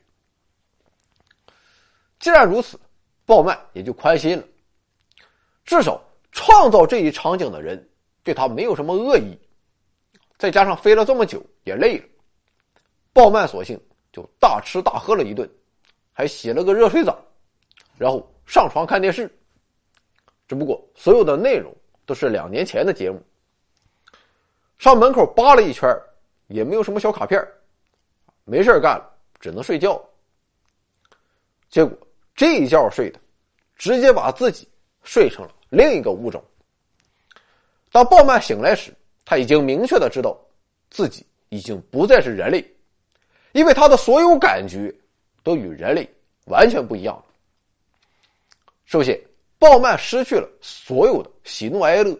[2.22, 2.78] 既然如此，
[3.26, 4.44] 鲍曼也就宽心了，
[5.64, 7.90] 至少创造这一场景的人
[8.22, 9.36] 对他没有什么恶意。
[10.38, 12.04] 再加上飞了这么久也累了，
[13.12, 13.76] 鲍曼索性
[14.12, 15.50] 就大吃大喝了一顿，
[16.12, 17.20] 还洗了个热水澡，
[17.98, 19.28] 然后上床看电视。
[20.46, 21.74] 只不过所有的内容
[22.06, 23.20] 都是两年前的节目。
[24.78, 25.92] 上门口扒了一圈，
[26.46, 27.44] 也没有什么小卡片
[28.44, 30.00] 没事干了，只能睡觉。
[31.68, 31.98] 结果。
[32.34, 33.20] 这一觉睡的，
[33.76, 34.66] 直接把自己
[35.02, 36.42] 睡成了另一个物种。
[37.90, 40.36] 当鲍曼醒来时，他已经明确的知道，
[40.90, 42.64] 自己已经不再是人类，
[43.52, 44.92] 因为他的所有感觉
[45.42, 46.08] 都与人类
[46.46, 47.24] 完全不一样了。
[48.86, 49.18] 首先，
[49.58, 52.18] 鲍曼失去了所有的喜怒哀乐，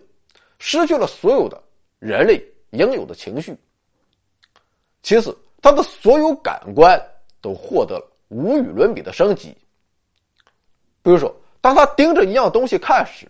[0.59, 1.61] 失去了所有的
[1.98, 3.57] 人类应有的情绪。
[5.03, 7.01] 其次，他的所有感官
[7.40, 9.57] 都获得了无与伦比的升级。
[11.03, 13.27] 比如说，当他盯着一样东西看时，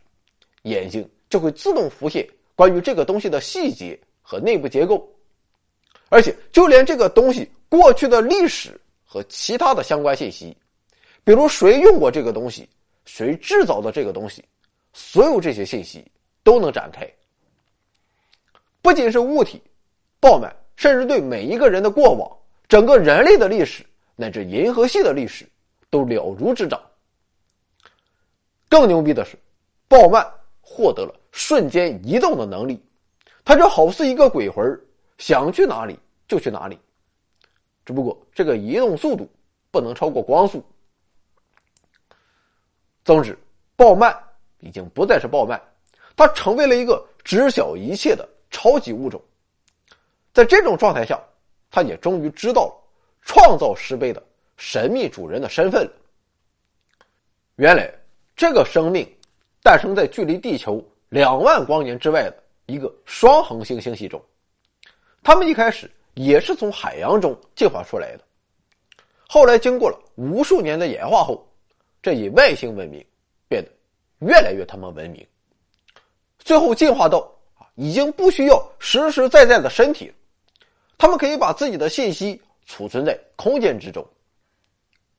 [0.62, 5.10] 眼睛就会自动浮现关于这个东西的细节和内部结构，
[6.08, 10.56] 而且就连这个东西过去的历史和其他的相关信息，
[11.24, 12.68] 比如谁用过这个东西，
[13.06, 14.44] 谁制造的这个东西，
[14.92, 16.04] 所有这些信息
[16.42, 17.10] 都能展开。
[18.82, 19.62] 不仅是物体，
[20.20, 22.30] 鲍曼甚至对每一个人的过往、
[22.68, 23.82] 整个人类的历史
[24.14, 25.48] 乃至银河系的历史
[25.88, 26.78] 都了如指掌。
[28.72, 29.36] 更牛逼的是，
[29.86, 30.26] 鲍曼
[30.62, 32.82] 获得了瞬间移动的能力，
[33.44, 34.64] 他就好似一个鬼魂
[35.18, 36.78] 想去哪里就去哪里。
[37.84, 39.30] 只不过这个移动速度
[39.70, 40.64] 不能超过光速。
[43.04, 43.38] 总之，
[43.76, 44.18] 鲍曼
[44.60, 45.60] 已经不再是鲍曼，
[46.16, 49.20] 他成为了一个知晓一切的超级物种。
[50.32, 51.22] 在这种状态下，
[51.70, 52.74] 他也终于知道了
[53.20, 54.22] 创造石碑的
[54.56, 55.92] 神秘主人的身份了。
[57.56, 57.92] 原来。
[58.42, 59.08] 这个生命
[59.62, 64.20] 诞生在距离地球两万光年之外的一个双恒星星系中，
[65.22, 68.24] 它们一开始也是从海洋中进化出来的，
[69.28, 71.48] 后来经过了无数年的演化后，
[72.02, 73.00] 这一外星文明
[73.48, 73.70] 变得
[74.26, 75.24] 越来越他妈文明，
[76.40, 77.18] 最后进化到
[77.54, 80.14] 啊已经不需要实实在在的身体了，
[80.98, 84.04] 他们可以把自己的信息储存在空间之中，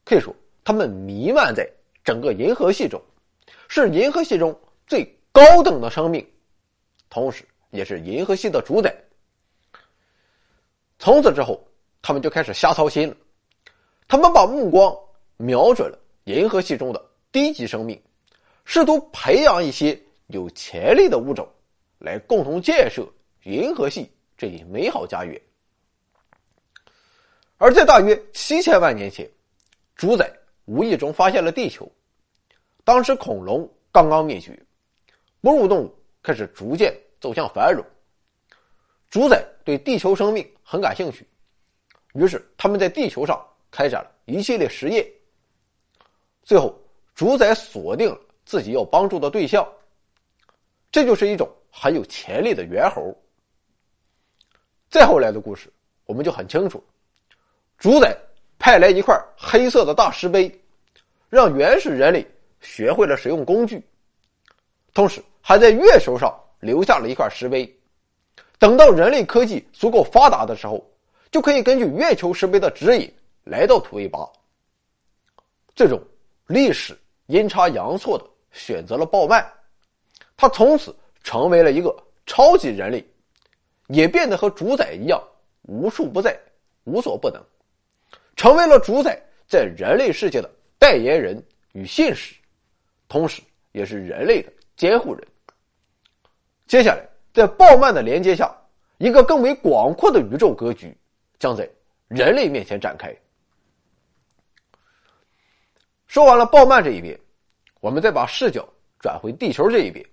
[0.04, 1.66] 可以说他们弥漫在。
[2.06, 3.02] 整个银河系中，
[3.76, 4.56] 是银河系中
[4.86, 6.24] 最高等的生命，
[7.10, 8.96] 同时也是银河系的主宰。
[11.00, 11.60] 从此之后，
[12.00, 13.18] 他们就开始瞎操心了。
[14.08, 14.96] 他们把目光
[15.38, 18.00] 瞄准了银河系中的低级生命，
[18.64, 21.50] 试图培养一些有潜力的物种，
[21.98, 23.04] 来共同建设
[23.46, 24.08] 银河系
[24.38, 25.42] 这一美好家园。
[27.58, 29.28] 而在大约七千万年前，
[29.96, 30.32] 主宰。
[30.66, 31.92] 无意中发现了地球，
[32.84, 34.58] 当时恐龙刚刚灭绝，
[35.42, 37.86] 哺乳动物开始逐渐走向繁荣。
[39.10, 41.28] 主宰对地球生命很感兴趣，
[42.14, 43.42] 于是他们在地球上
[43.72, 45.06] 开展了一系列实验。
[46.44, 46.78] 最后，
[47.16, 49.68] 主宰锁定了自己要帮助的对象，
[50.92, 53.16] 这就是一种很有潜力的猿猴。
[54.90, 55.72] 再后来的故事，
[56.06, 56.84] 我们就很清楚，
[57.78, 58.18] 主宰。
[58.60, 60.50] 派来一块黑色的大石碑，
[61.28, 62.26] 让原始人类
[62.64, 63.86] 学会了使用工具，
[64.94, 67.72] 同时还在月球上留下了一块石碑。
[68.58, 70.84] 等到人类科技足够发达的时候，
[71.30, 74.20] 就可以根据月球石碑的指引来到土卫八。
[75.76, 76.02] 最终，
[76.48, 79.46] 历史阴差阳错的选择了鲍曼，
[80.38, 81.94] 他从此成为了一个
[82.26, 83.06] 超级人类，
[83.88, 85.22] 也变得和主宰一样
[85.64, 86.40] 无处不在，
[86.86, 87.44] 无所不能。
[88.38, 90.50] 成为了主宰在人类世界的
[90.80, 92.36] 代言人与信使，
[93.14, 95.24] 同时也是人类的监护人。
[96.66, 98.52] 接下来，在鲍曼的连接下，
[98.98, 100.98] 一个更为广阔的宇宙格局
[101.38, 101.70] 将在
[102.08, 103.16] 人类面前展开。
[106.08, 107.16] 说完了鲍曼这一边，
[107.82, 108.68] 我们再把视角
[109.00, 110.04] 转回地球这一边，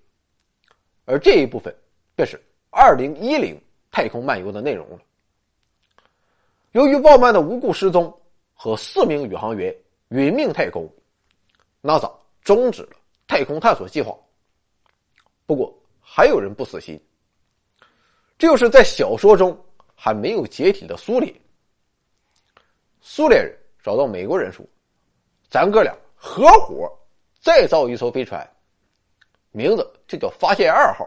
[1.06, 1.74] 而这一部分
[2.14, 3.58] 便是二零一零
[3.90, 4.98] 太空漫游的内容了。
[6.72, 8.14] 由于鲍曼的无故失踪
[8.52, 9.74] 和四名宇航员
[10.10, 10.86] 殒命太空
[11.80, 14.16] ，NASA 终止了太空探索计划。
[15.46, 17.00] 不过，还有人不死心。
[18.38, 19.58] 这就是在小说中
[19.94, 21.34] 还没有解体的苏联。
[23.00, 24.64] 苏联人找到美国人说
[25.50, 26.90] ：“咱哥俩合伙
[27.40, 28.48] 再造一艘飞船。”
[29.52, 31.06] 名字就叫发现二号。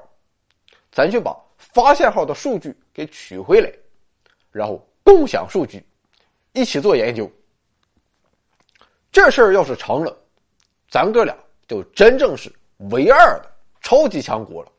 [0.92, 3.74] 咱去把发现号的数据给取回来，
[4.52, 5.84] 然后共享数据，
[6.52, 7.28] 一起做研究。
[9.12, 10.16] 这事儿要是成了，
[10.94, 11.36] 咱哥俩
[11.68, 12.54] 就真正是
[12.92, 13.52] 唯二的
[13.82, 14.72] 超级强国了。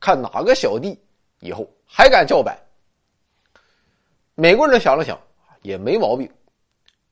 [0.00, 1.00] 看哪个小弟
[1.38, 2.58] 以后还敢叫板？
[4.34, 5.16] 美国人想了想，
[5.62, 6.28] 也没毛病。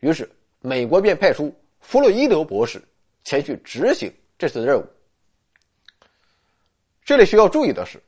[0.01, 2.83] 于是，美国便派出弗洛伊德博士
[3.23, 4.85] 前去执行这次任务。
[7.05, 8.03] 这里需要注意的是，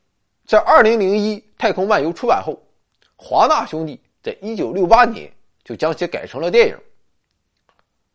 [0.49, 2.61] 在二零零一《太空漫游》出版后，
[3.15, 6.77] 华纳兄弟在一九六八年就将其改成了电影。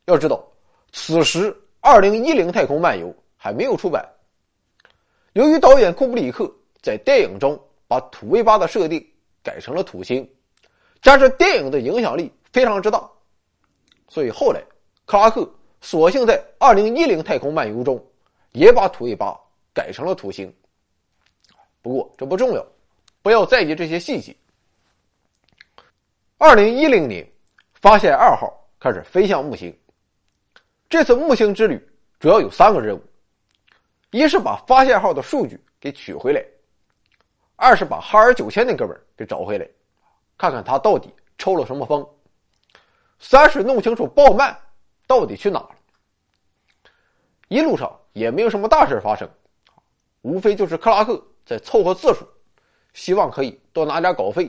[0.03, 0.45] 要知道，
[0.91, 4.09] 此时二零一零《太空漫游》还没有出版。
[5.33, 6.49] 由于导演库布里克
[6.81, 9.05] 在电影中把土卫八的设定
[9.43, 10.25] 改成了土星，
[11.01, 13.05] 加之电影的影响力非常之大，
[14.07, 14.63] 所以后来
[15.03, 18.01] 克拉克索性在二零一零《太空漫游》中
[18.53, 19.37] 也把土卫八
[19.73, 20.51] 改成了土星。
[21.81, 22.65] 不过这不重要，
[23.21, 24.33] 不要在意这些细节。
[26.37, 27.29] 二零一零年，
[27.73, 29.77] 发现二号开始飞向木星。
[30.93, 31.83] 这次木星之旅
[32.19, 33.01] 主要有三个任务：
[34.11, 36.39] 一是把发现号的数据给取回来；
[37.55, 39.67] 二是把哈尔九千那哥们给找回来，
[40.37, 42.03] 看看他到底抽了什么风；
[43.17, 44.55] 三是弄清楚鲍曼
[45.07, 45.71] 到底去哪了。
[47.47, 49.27] 一路上也没有什么大事发生，
[50.21, 52.23] 无非就是克拉克在凑合字数，
[52.93, 54.47] 希望可以多拿点稿费。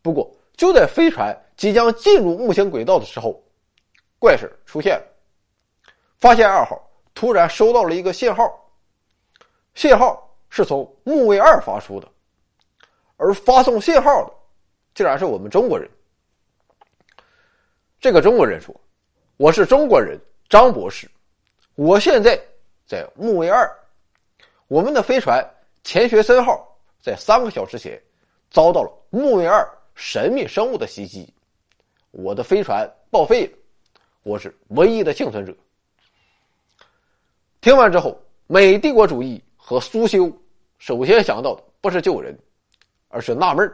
[0.00, 3.44] 不过就在飞船即将进入木星轨道的时候。
[4.20, 5.04] 怪事出现了，
[6.18, 6.78] 发现二号
[7.14, 8.70] 突然收到了一个信号，
[9.74, 12.06] 信号是从木卫二发出的，
[13.16, 14.32] 而发送信号的
[14.94, 15.90] 竟然是我们中国人。
[17.98, 18.78] 这个中国人说
[19.38, 21.10] ：“我是中国人，张博士，
[21.74, 22.38] 我现在
[22.86, 23.70] 在木卫二，
[24.68, 25.42] 我们的飞船
[25.82, 27.98] 钱学森号在三个小时前
[28.50, 31.32] 遭到了木卫二神秘生物的袭击，
[32.10, 33.56] 我的飞船报废了。”
[34.22, 35.54] 我是唯一的幸存者。
[37.60, 40.30] 听完之后，美帝国主义和苏修
[40.78, 42.38] 首先想到的不是救人，
[43.08, 43.70] 而是纳闷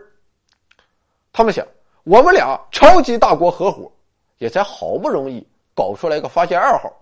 [1.33, 1.67] 他们想，
[2.05, 3.91] 我们俩超级大国合伙，
[4.39, 6.93] 也才好不容易搞出来个发现二号，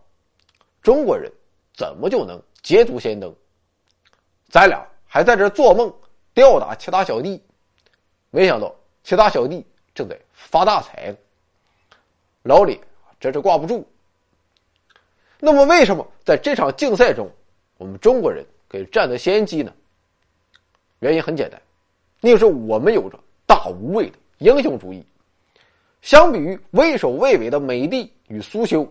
[0.81, 1.31] 中国人
[1.75, 3.35] 怎么就能捷足先登？
[4.49, 5.93] 咱俩还在这做梦
[6.33, 7.43] 吊打其他小弟，
[8.31, 11.15] 没想到其他小弟正在发大财。
[12.43, 12.81] 老李。
[13.33, 13.87] 这是挂不住。
[15.39, 17.31] 那么，为什么在这场竞赛中，
[17.77, 19.73] 我们中国人可以占得先机呢？
[21.01, 21.61] 原因很简单，
[22.21, 25.05] 那就是我们有着大无畏的英雄主义。
[26.01, 28.87] 相比于畏首畏尾的美帝与苏修，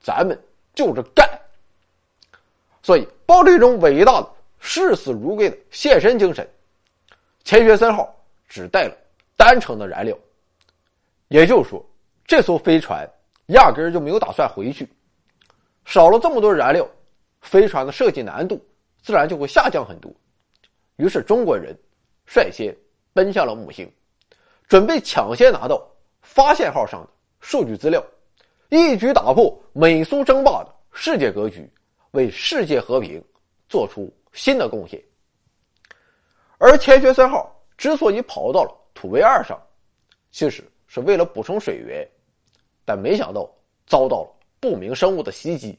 [0.00, 0.40] 咱们
[0.74, 1.28] 就是干。
[2.82, 6.48] 所以，抱着一种伟大的视死如归的献身精神，
[7.44, 8.14] 钱学森号
[8.48, 8.96] 只带了
[9.36, 10.16] 单程的燃料，
[11.28, 11.84] 也就是说，
[12.24, 13.08] 这艘飞船。
[13.46, 14.88] 压根儿就没有打算回去，
[15.84, 16.88] 少了这么多燃料，
[17.42, 18.58] 飞船的设计难度
[19.02, 20.10] 自然就会下降很多。
[20.96, 21.76] 于是中国人
[22.24, 22.74] 率先
[23.12, 23.90] 奔向了木星，
[24.66, 25.86] 准备抢先拿到
[26.22, 27.08] 发现号上的
[27.40, 28.02] 数据资料，
[28.70, 31.70] 一举打破美苏争霸的世界格局，
[32.12, 33.22] 为世界和平
[33.68, 34.98] 做出新的贡献。
[36.56, 39.60] 而钱学森号之所以跑到了土卫二上，
[40.30, 42.08] 其实是为了补充水源。
[42.84, 43.50] 但没想到
[43.86, 45.78] 遭到了不明生物的袭击。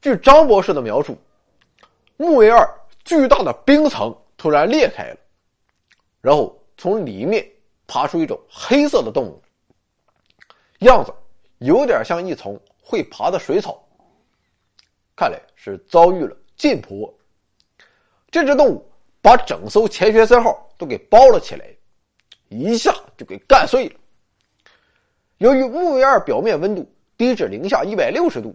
[0.00, 1.16] 据张博士的描述，
[2.16, 2.68] 木卫二
[3.04, 5.16] 巨大的冰层突然裂开了，
[6.20, 7.44] 然后从里面
[7.86, 9.42] 爬出一种黑色的动物，
[10.80, 11.12] 样子
[11.58, 13.82] 有点像一丛会爬的水草。
[15.16, 17.12] 看来是遭遇了禁婆。
[18.30, 18.88] 这只动物
[19.20, 21.66] 把整艘钱学森号都给包了起来，
[22.50, 23.98] 一下就给干碎了。
[25.38, 28.54] 由于木卫二表面温度低至零下一百六十度，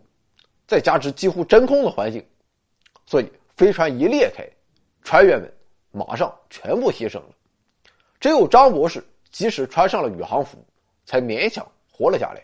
[0.68, 2.26] 再加之几乎真空的环境，
[3.06, 4.46] 所以飞船一裂开，
[5.02, 5.52] 船员们
[5.92, 7.30] 马上全部牺牲了。
[8.20, 10.58] 只有张博士及时穿上了宇航服，
[11.06, 12.44] 才勉强活了下来。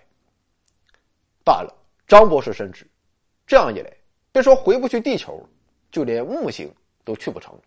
[1.44, 1.74] 罢了，
[2.08, 2.88] 张博士深知，
[3.46, 3.94] 这样一来，
[4.32, 5.46] 别说回不去地球，
[5.92, 6.74] 就连木星
[7.04, 7.62] 都去不成了。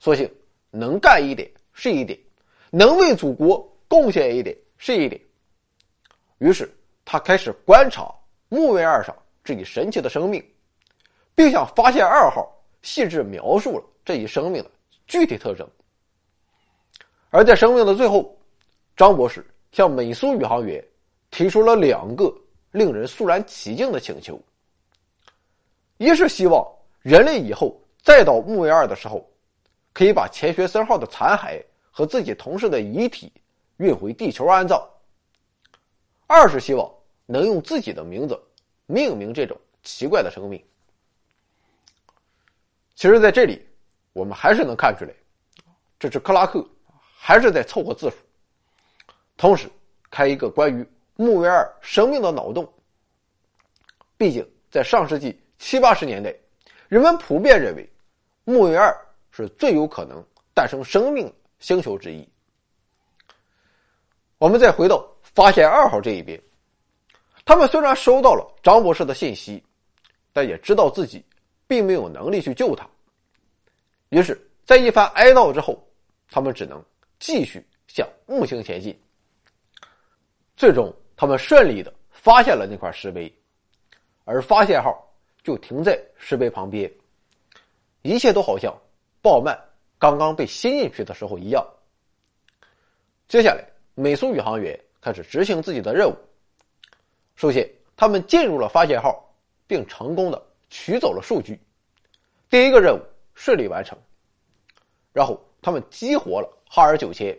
[0.00, 0.28] 所幸
[0.70, 2.18] 能干一点是一点，
[2.70, 5.20] 能为祖国贡献一点是一点。
[6.44, 6.70] 于是，
[7.06, 8.14] 他开始观察
[8.50, 10.46] 木卫二上这一神奇的生命，
[11.34, 12.46] 并向发现二号
[12.82, 14.70] 细致描述了这一生命的
[15.06, 15.66] 具体特征。
[17.30, 18.36] 而在生命的最后，
[18.94, 19.42] 张博士
[19.72, 20.84] 向美苏宇航员
[21.30, 22.30] 提出了两个
[22.72, 24.38] 令人肃然起敬的请求：
[25.96, 26.62] 一是希望
[27.00, 29.26] 人类以后再到木卫二的时候，
[29.94, 33.32] 可以把钱学森号的残骸和自己同事的遗体
[33.78, 34.78] 运回地球安葬；
[36.26, 36.90] 二是希望
[37.26, 38.40] 能用自己的名字
[38.86, 40.62] 命名这种奇怪的生命。
[42.94, 43.66] 其实，在这里，
[44.12, 45.12] 我们还是能看出来，
[45.98, 46.64] 这是克拉克
[47.16, 48.16] 还是在凑合字数，
[49.36, 49.68] 同时
[50.10, 52.72] 开一个关于木卫二生命的脑洞。
[54.16, 56.34] 毕竟，在上世纪七八十年代，
[56.88, 57.90] 人们普遍认为
[58.44, 58.96] 木卫二
[59.30, 62.26] 是最有可能诞生生命星球之一。
[64.38, 65.04] 我们再回到
[65.34, 66.40] 发现二号这一边，
[67.44, 69.62] 他们虽然收到了张博士的信息，
[70.32, 71.24] 但也知道自己
[71.66, 72.88] 并没有能力去救他。
[74.10, 75.84] 于是，在一番哀悼之后，
[76.30, 76.82] 他们只能
[77.18, 78.96] 继续向木星前进。
[80.56, 83.32] 最终，他们顺利的发现了那块石碑。
[84.26, 85.06] 而发现号
[85.42, 86.90] 就停在石碑旁边，
[88.00, 88.74] 一切都好像
[89.20, 89.54] 鲍曼
[89.98, 91.62] 刚刚被吸进去的时候一样。
[93.28, 93.62] 接下来，
[93.94, 96.16] 美苏宇航员开始执行自己的任务。
[97.36, 99.22] 首先，他们进入了发现号，
[99.66, 101.60] 并成功的取走了数据，
[102.48, 103.02] 第一个任务
[103.34, 103.98] 顺利完成。
[105.12, 107.38] 然后，他们激活了哈尔九千，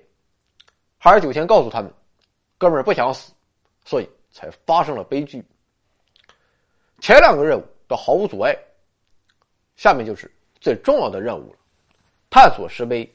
[1.00, 1.92] 哈尔九千告诉他们
[2.60, 3.34] ：“哥们儿不想死，
[3.84, 5.44] 所以才发生了悲剧。”
[7.02, 8.56] 前两个任务都毫无阻碍，
[9.76, 11.58] 下面就是最重要的任务了：
[12.30, 13.12] 探索石碑，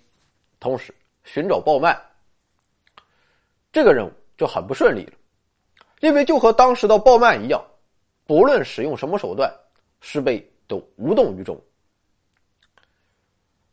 [0.59, 0.93] 同时
[1.23, 1.97] 寻找鲍曼。
[3.73, 5.13] 这个任务就很不顺利了，
[6.01, 7.63] 因为就和当时的鲍曼一样，
[8.25, 9.55] 不论使用什么手段，
[10.01, 11.63] 石碑都无动于衷。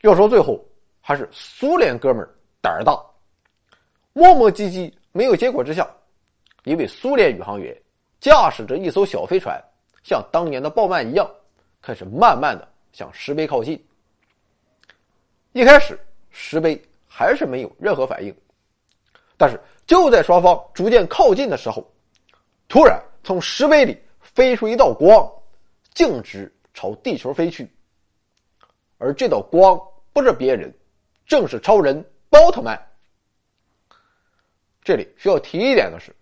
[0.01, 0.61] 要说最后，
[0.99, 2.27] 还是苏联哥们
[2.61, 3.01] 胆儿大，
[4.11, 5.89] 磨磨唧唧没有结果之下，
[6.65, 7.73] 一位苏联宇航员
[8.19, 9.57] 驾驶着一艘小飞船。
[10.03, 11.25] 像当年的鲍曼一样，
[11.81, 13.81] 开始慢慢的向石碑靠近。
[15.53, 15.97] 一开始，
[16.29, 18.35] 石碑还是没有任何反应，
[19.37, 19.57] 但是
[19.87, 21.83] 就在双方逐渐靠近的时候，
[22.67, 25.27] 突然从石碑里飞出一道光，
[25.95, 27.67] 径直朝地球飞去。
[28.99, 29.79] 而这道光
[30.13, 30.71] 不是别人，
[31.25, 32.79] 正是超人包特曼。
[34.83, 36.15] 这里需要提一点的是，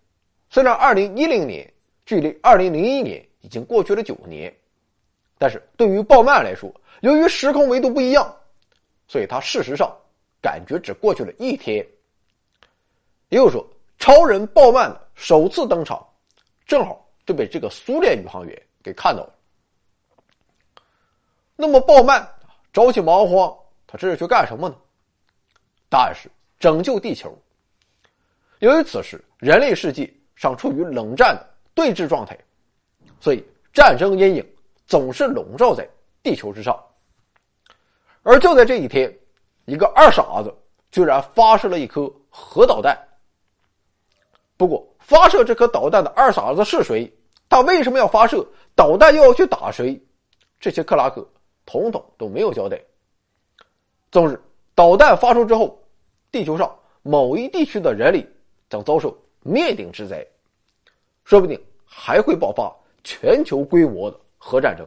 [0.49, 1.69] 虽然二零一零年
[2.05, 3.21] 距离二零零一年。
[3.41, 4.51] 已经过去了九年，
[5.37, 8.35] 但是对于鲍曼来说，由于时空维度不一样，
[9.07, 9.95] 所以他事实上
[10.41, 11.85] 感觉只过去了一天。
[13.29, 13.65] 也就是说，
[13.97, 16.05] 超人鲍曼的首次登场，
[16.65, 19.33] 正好就被这个苏联宇航员给看到了。
[21.55, 22.27] 那么，鲍曼
[22.71, 23.53] 着急忙慌，
[23.87, 24.75] 他这是去干什么呢？
[25.89, 27.37] 答案是拯救地球。
[28.59, 32.37] 由于此时人类世界尚处于冷战的对峙状态。
[33.19, 34.55] 所以，战争阴影
[34.85, 35.87] 总是笼罩在
[36.21, 36.77] 地球之上。
[38.23, 39.11] 而就在这一天，
[39.65, 40.53] 一个二傻子
[40.91, 42.97] 居然发射了一颗核导弹。
[44.57, 47.11] 不过，发射这颗导弹的二傻子是谁？
[47.49, 49.13] 他为什么要发射导弹？
[49.13, 50.01] 又要去打谁？
[50.59, 51.27] 这些克拉克
[51.65, 52.81] 统统都没有交代。
[54.11, 54.41] 总之，
[54.73, 55.77] 导弹发出之后，
[56.31, 58.25] 地球上某一地区的人类
[58.69, 60.25] 将遭受灭顶之灾，
[61.23, 62.73] 说不定还会爆发。
[63.03, 64.83] 全球规模的核战争，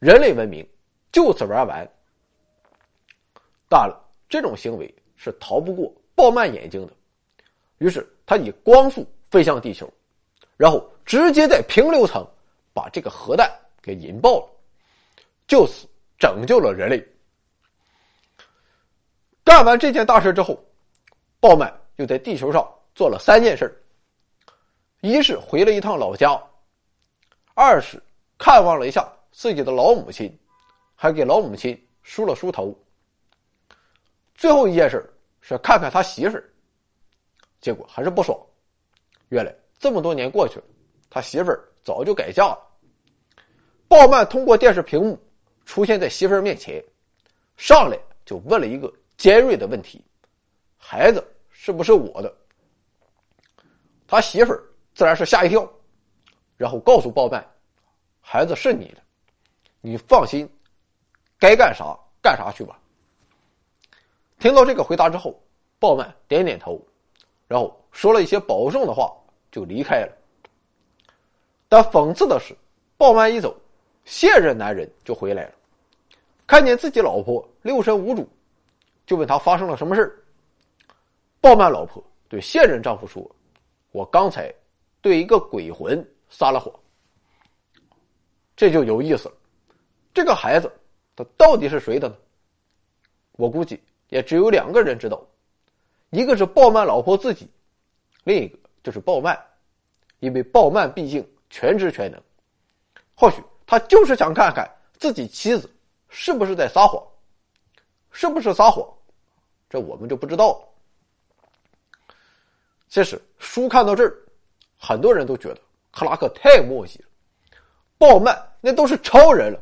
[0.00, 0.68] 人类文明
[1.12, 1.88] 就此玩完。
[3.68, 6.92] 当然了，这种行为是逃不过鲍曼眼睛的，
[7.78, 9.92] 于是他以光速飞向地球，
[10.56, 12.26] 然后直接在平流层
[12.72, 13.50] 把这个核弹
[13.82, 14.48] 给引爆了，
[15.46, 15.86] 就此
[16.18, 17.06] 拯救了人类。
[19.44, 20.58] 干完这件大事之后，
[21.38, 23.84] 鲍曼又在地球上做了三件事
[25.02, 26.42] 一是回了一趟老家。
[27.52, 28.02] 二是
[28.38, 30.34] 看望了一下自己的老母亲，
[30.96, 32.76] 还给老母亲梳了梳头。
[34.34, 36.42] 最后一件事是看看他媳妇，
[37.64, 38.38] 结果还是不爽。
[39.30, 40.64] 原来这么多年过去了，
[41.08, 42.58] 他媳妇儿早就改嫁了。
[43.88, 45.18] 鲍曼通过电视屏幕
[45.64, 46.84] 出现在媳妇儿面前，
[47.56, 50.04] 上来就问了一个尖锐的问题
[50.76, 52.30] ：“孩子是不是我的？”
[54.06, 54.62] 他媳妇儿
[54.94, 55.66] 自然是吓一跳。
[56.58, 57.42] 然后告诉鲍曼，
[58.20, 58.98] 孩子是你的，
[59.80, 60.46] 你放心，
[61.38, 62.78] 该干啥干啥去吧。
[64.38, 65.42] 听到这个回答之后，
[65.78, 66.78] 鲍曼点点头，
[67.54, 69.14] 然后说了一些保重的话，
[69.52, 70.12] 就离开了。
[71.68, 72.52] 但讽刺的是，
[72.96, 73.56] 鲍曼一走，
[74.04, 75.52] 现任男人就回来了，
[76.48, 78.28] 看见自己老婆六神无主，
[79.06, 80.20] 就问他发生了什么事
[81.40, 83.24] 鲍曼老婆对现任丈夫说
[83.92, 84.52] ：“我刚才
[85.00, 86.74] 对一个鬼魂。”撒了谎，
[88.56, 89.34] 这就有意思了。
[90.12, 90.68] 这个孩子
[91.14, 92.16] 他到底是谁的呢？
[93.36, 95.24] 我估计也只有两个人知道，
[96.14, 97.50] 一个是鲍曼老婆自己，
[98.22, 99.36] 另一个就是鲍曼，
[100.20, 102.22] 因为鲍曼毕竟全知全能，
[103.14, 105.68] 或许他就是想看看自己妻子
[106.08, 107.02] 是不是在撒谎，
[108.10, 108.86] 是不是撒谎，
[109.68, 110.68] 这我们就不知道了。
[112.88, 114.16] 其实书看到这儿，
[114.78, 115.60] 很多人都觉得
[115.90, 117.08] 克拉克太墨迹了，
[117.98, 119.60] 鲍曼那都是超人了，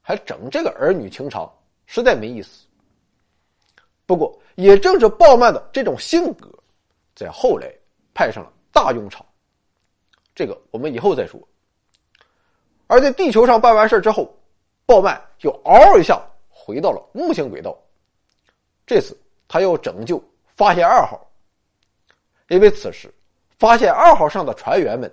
[0.00, 1.52] 还整这个儿女情长，
[1.84, 2.66] 实在没意思。
[4.10, 6.52] 不过，也正是鲍曼的这种性格，
[7.14, 7.72] 在后来
[8.12, 9.24] 派上了大用场。
[10.34, 11.40] 这个我们以后再说。
[12.88, 14.36] 而在地球上办完事之后，
[14.84, 17.78] 鲍曼又嗷一下回到了木星轨道。
[18.84, 20.20] 这次他要拯救
[20.56, 21.24] 发现二号，
[22.48, 23.14] 因为此时
[23.60, 25.08] 发现二号上的船员们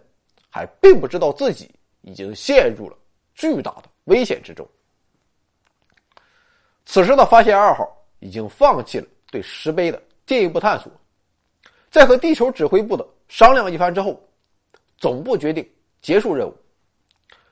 [0.50, 1.70] 还并不知道自己
[2.02, 2.98] 已经陷入了
[3.36, 4.68] 巨大的危险之中。
[6.88, 7.94] 此时的发现二号。
[8.20, 10.92] 已经放弃了对石碑的进一步探索，
[11.90, 14.22] 在和地球指挥部的商量一番之后，
[14.98, 15.68] 总部决定
[16.02, 16.56] 结束任务，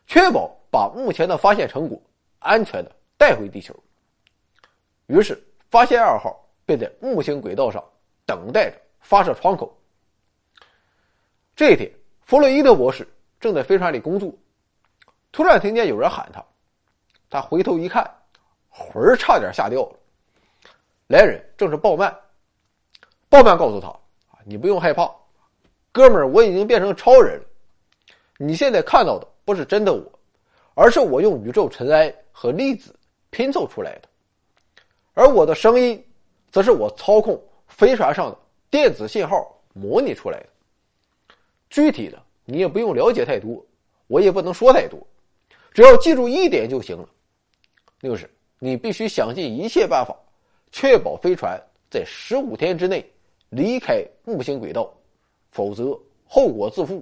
[0.07, 2.01] 确保把目前的发现成果
[2.39, 3.75] 安全的带回地球。
[5.07, 6.35] 于是，发现二号
[6.65, 7.83] 便在木星轨道上
[8.25, 9.77] 等待着发射窗口。
[11.55, 11.91] 这一天，
[12.21, 13.07] 弗洛伊德博士
[13.39, 14.33] 正在飞船里工作，
[15.31, 16.43] 突然听见有人喊他，
[17.29, 18.03] 他回头一看，
[18.69, 19.99] 魂儿差点吓掉了。
[21.07, 22.15] 来人正是鲍曼。
[23.29, 23.87] 鲍曼告诉他
[24.31, 25.13] ：“啊，你不用害怕，
[25.91, 27.45] 哥们儿，我已经变成超人了。
[28.37, 30.19] 你现在看到的不是真的我，
[30.73, 32.95] 而是我用宇宙尘埃和粒子
[33.29, 34.09] 拼凑出来的。
[35.13, 36.03] 而我的声音，
[36.51, 38.37] 则是我操控飞船上的
[38.69, 40.47] 电子信号模拟出来的。
[41.69, 43.63] 具体的你也不用了解太多，
[44.07, 44.99] 我也不能说太多，
[45.71, 47.07] 只要记住一点就行了，
[48.01, 48.29] 就是
[48.59, 50.15] 你必须想尽一切办法。”
[50.77, 51.57] 确保飞船
[51.89, 53.09] 在十五天之内
[53.47, 54.93] 离开木星轨道，
[55.49, 55.97] 否则
[56.27, 57.01] 后果自负。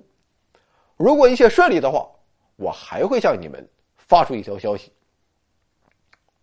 [0.96, 2.08] 如果一切顺利的话，
[2.56, 3.68] 我还会向你们
[3.98, 4.92] 发出一条消息。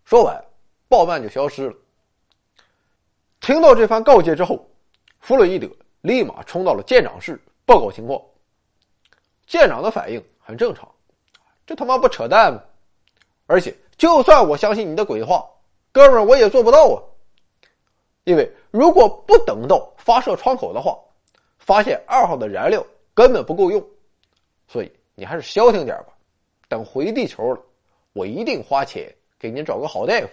[0.03, 0.43] 说完，
[0.89, 1.75] 鲍曼就消失了。
[3.39, 4.69] 听到这番告诫之后，
[5.21, 5.69] 弗洛伊德
[6.01, 8.21] 立马冲到了舰长室报告情况。
[9.47, 10.85] 舰长的反应很正常，
[11.65, 12.61] 这他妈不扯淡吗？
[13.45, 15.49] 而且，就算我相信你的鬼话，
[15.93, 17.01] 哥们儿，我也做不到啊。
[18.23, 20.95] 因为如果不等到发射窗口的话，
[21.57, 23.83] 发现二号的燃料根本不够用，
[24.67, 26.13] 所以你还是消停点吧。
[26.67, 27.61] 等回地球了，
[28.13, 30.27] 我一定花钱给您找个好大夫。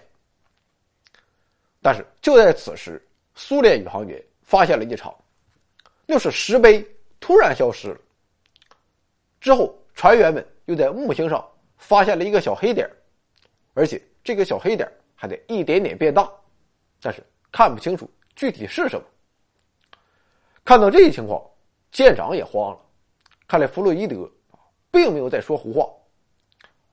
[1.80, 3.02] 但是就在此时，
[3.34, 5.14] 苏联宇航员发现了异常，
[6.06, 6.86] 就是石碑
[7.20, 7.98] 突然消失了。
[9.40, 11.42] 之后，船员们又在木星上
[11.78, 12.88] 发现了一个小黑点，
[13.72, 16.30] 而且这个小黑点还得一点点变大，
[17.00, 17.24] 但是。
[17.58, 19.04] 看不清楚具体是什么。
[20.64, 21.44] 看到这一情况，
[21.90, 22.78] 舰长也慌了。
[23.48, 24.30] 看来弗洛伊德
[24.92, 25.84] 并没有在说胡话。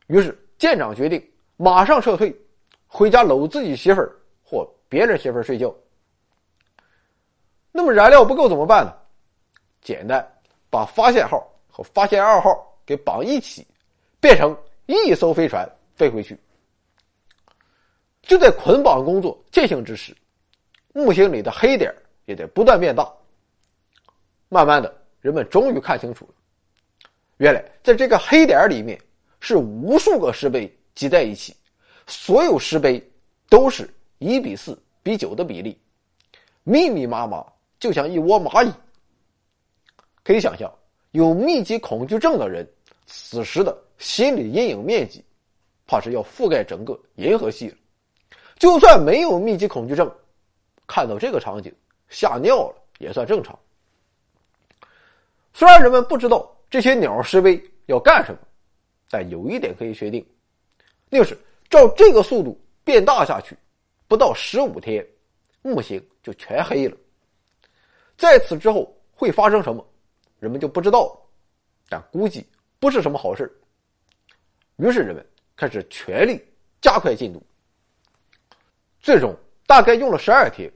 [0.07, 1.23] 于是舰长决定
[1.55, 2.35] 马上撤退，
[2.87, 5.71] 回家搂自己媳妇儿或别人媳妇儿睡觉。
[7.71, 8.91] 那么燃料不够怎么办呢？
[9.83, 10.27] 简单，
[10.71, 13.67] 把发现号和发现二号给绑一起，
[14.19, 14.57] 变成
[14.87, 16.35] 一艘飞船飞回去。
[18.23, 20.11] 就在捆绑工作进行之时。
[20.95, 21.93] 木星里的黑点
[22.23, 23.05] 也在不断变大。
[24.47, 26.33] 慢慢的，人们终于看清楚了，
[27.35, 28.97] 原来在这个黑点里面
[29.41, 31.53] 是无数个石碑挤在一起，
[32.07, 33.05] 所有石碑
[33.49, 35.77] 都是一比四比九的比例，
[36.63, 37.45] 密密麻麻，
[37.77, 38.71] 就像一窝蚂蚁。
[40.23, 40.73] 可以想象，
[41.11, 42.65] 有密集恐惧症的人
[43.05, 45.21] 此时的心理阴影面积，
[45.87, 47.75] 怕是要覆盖整个银河系了。
[48.57, 50.09] 就算没有密集恐惧症。
[50.87, 51.73] 看到这个场景，
[52.09, 53.57] 吓尿了也算正常。
[55.53, 58.39] 虽然人们不知道这些鸟示威要干什么，
[59.09, 60.25] 但有一点可以确定，
[61.09, 61.37] 就是
[61.69, 63.57] 照这个速度变大下去，
[64.07, 65.05] 不到十五天，
[65.61, 66.97] 木星就全黑了。
[68.17, 69.85] 在此之后会发生什么，
[70.39, 71.19] 人们就不知道了，
[71.89, 72.45] 但估计
[72.79, 73.49] 不是什么好事
[74.77, 75.25] 于是人们
[75.55, 76.43] 开始全力
[76.81, 77.41] 加快进度，
[78.99, 79.33] 最终。
[79.67, 80.71] 大概用了十二天，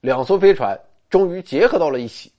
[0.00, 0.78] 两艘飞船
[1.08, 2.32] 终于结合到了一起，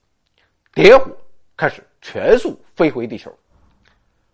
[0.73, 1.11] 点火，
[1.55, 3.35] 开始全速飞回地球。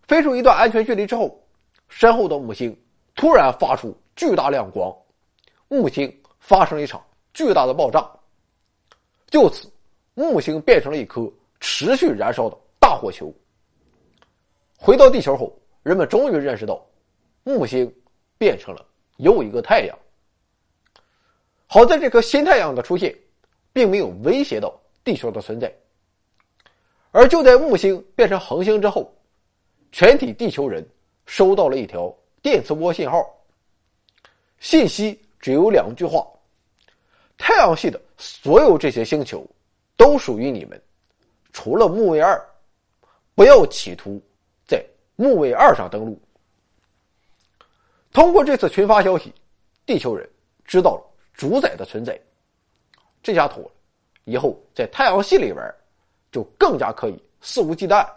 [0.03, 1.41] 飞出一段安全距离之后，
[1.87, 2.77] 身后的木星
[3.15, 4.93] 突然发出巨大亮光，
[5.69, 7.01] 木星发生了一场
[7.33, 8.05] 巨大的爆炸。
[9.27, 9.71] 就此，
[10.13, 13.33] 木星变成了一颗持续燃烧的大火球。
[14.77, 16.85] 回到地球后，人们终于认识到，
[17.43, 17.91] 木星
[18.37, 18.85] 变成了
[19.17, 19.97] 又一个太阳。
[21.73, 23.17] 好在这颗新太阳的出现，
[23.71, 25.73] 并没有威胁到地球的存在。
[27.09, 29.11] 而就在木星变成恒星之后，
[29.91, 30.87] 全体地球人
[31.25, 33.27] 收到了一条电磁波信号，
[34.59, 36.23] 信息只有两句话：
[37.39, 39.43] 太阳系的所有这些星球
[39.97, 40.79] 都属于你们，
[41.53, 42.39] 除了木卫二，
[43.33, 44.21] 不要企图
[44.67, 46.21] 在木卫二上登陆。
[48.11, 49.33] 通过这次群发消息，
[49.87, 50.29] 地球人
[50.65, 52.19] 知道了主宰的存在。
[53.21, 53.71] 这下妥了，
[54.25, 55.75] 以后在太阳系里玩，
[56.31, 58.07] 就更加可以肆无忌惮。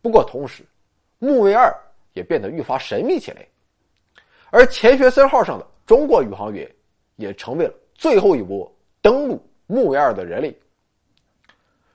[0.00, 0.64] 不过同时，
[1.18, 1.72] 木卫二
[2.12, 3.46] 也变得愈发神秘起来，
[4.50, 6.68] 而钱学森号上的中国宇航员
[7.16, 8.70] 也成为了最后一波
[9.00, 10.56] 登陆木卫二的人类。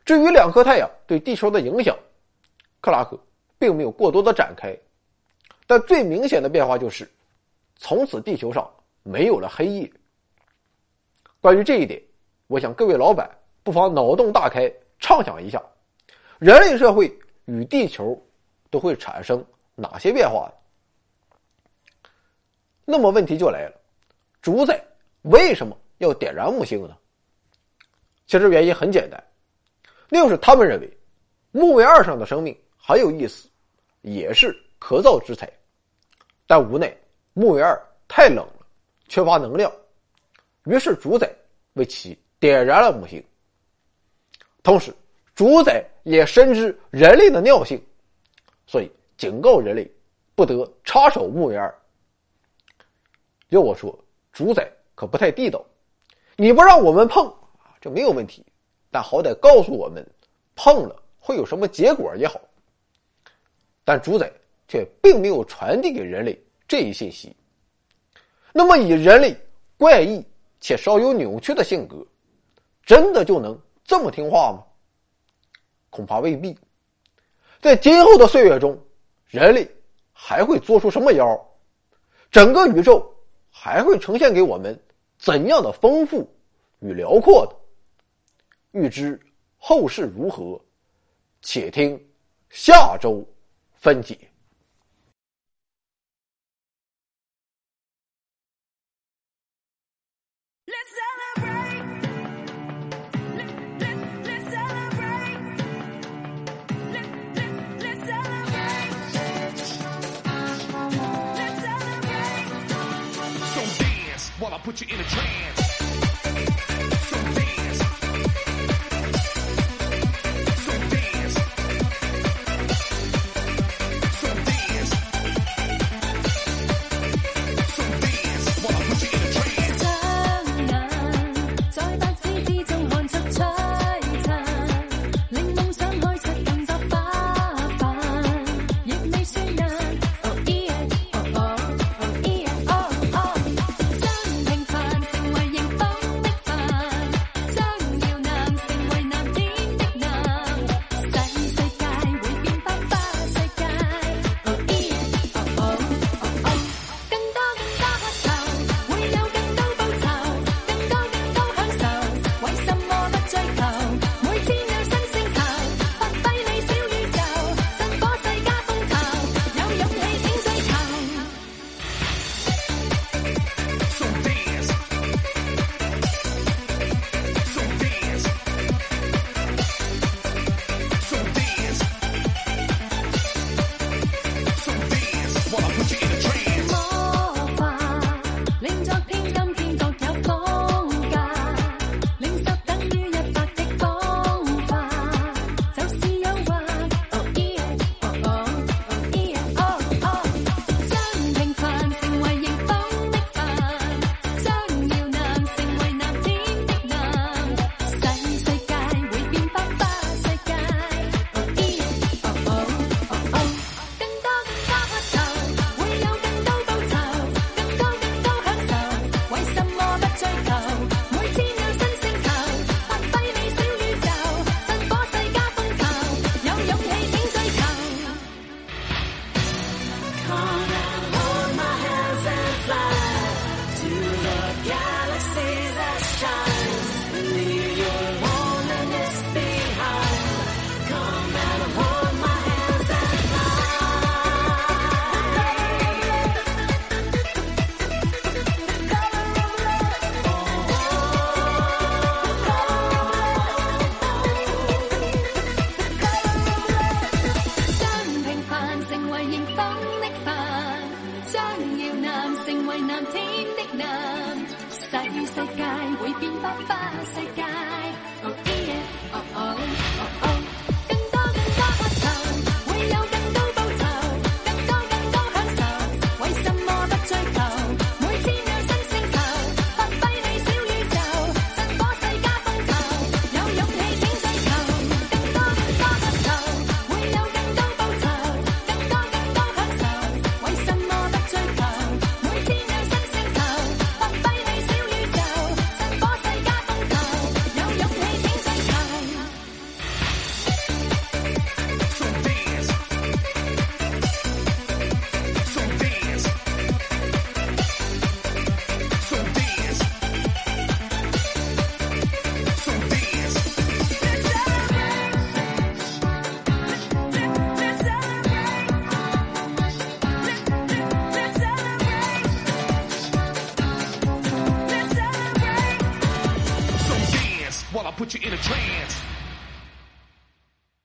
[0.06, 1.98] 至于两颗太阳对地球的影响，
[2.80, 3.20] 克拉克
[3.60, 4.78] 并没有过多的展开。
[5.66, 7.10] 但最明显的变化就是，
[7.76, 8.70] 从此地球上
[9.08, 9.90] 没有了黑夜。
[11.40, 12.02] 关于这一点，
[12.48, 13.30] 我想各位老板
[13.64, 15.64] 不妨脑洞大开，畅想一下，
[16.40, 18.22] 人类社会与地球
[18.70, 19.44] 都会产生
[19.76, 20.54] 哪些变化？
[22.84, 23.80] 那么问题就来了，
[24.42, 24.84] 主宰
[25.22, 26.98] 为什么要点燃木星呢？
[28.26, 29.24] 其实原因很简单，
[30.10, 30.98] 那就是他们认为
[31.52, 33.48] 木卫二上的生命很有意思，
[34.02, 34.54] 也是。
[34.80, 35.52] 可造之材，
[36.46, 36.96] 但无奈
[37.34, 37.76] 木卫二
[38.08, 38.48] 太冷，
[39.08, 39.72] 缺乏能量，
[40.66, 41.34] 于是主宰
[41.74, 43.24] 为其点燃了木星。
[44.64, 44.94] 同时，
[45.36, 47.82] 主宰也深知人类的尿性，
[48.66, 49.90] 所以警告人类
[50.36, 51.74] 不得插手木卫二。
[53.50, 53.98] 要我说，
[54.32, 55.66] 主宰可不太地道，
[56.36, 57.34] 你不让我们碰
[57.80, 58.46] 这没有问题，
[58.92, 60.06] 但好歹告诉我们
[60.56, 62.40] 碰了会有什么结果也好。
[63.84, 64.32] 但主宰。
[64.70, 66.38] 却并没有传递给人类
[66.68, 67.34] 这一信息。
[68.58, 69.40] 那么，以人类
[69.78, 70.26] 怪异
[70.60, 72.04] 且稍有扭曲的性格，
[72.84, 74.64] 真的就能这么听话吗？
[75.92, 76.58] 恐怕未必。
[77.62, 78.76] 在今后的岁月中，
[79.28, 79.70] 人类
[80.12, 81.40] 还会做出什么妖？
[82.32, 83.08] 整个宇宙
[83.52, 84.76] 还会呈现给我们
[85.20, 86.28] 怎样的丰富
[86.80, 87.56] 与辽阔的？
[88.72, 89.22] 欲知
[89.58, 90.60] 后事如何，
[91.44, 92.04] 且听
[92.50, 93.24] 下周
[93.76, 94.18] 分解。
[114.60, 115.67] Put you in a trance.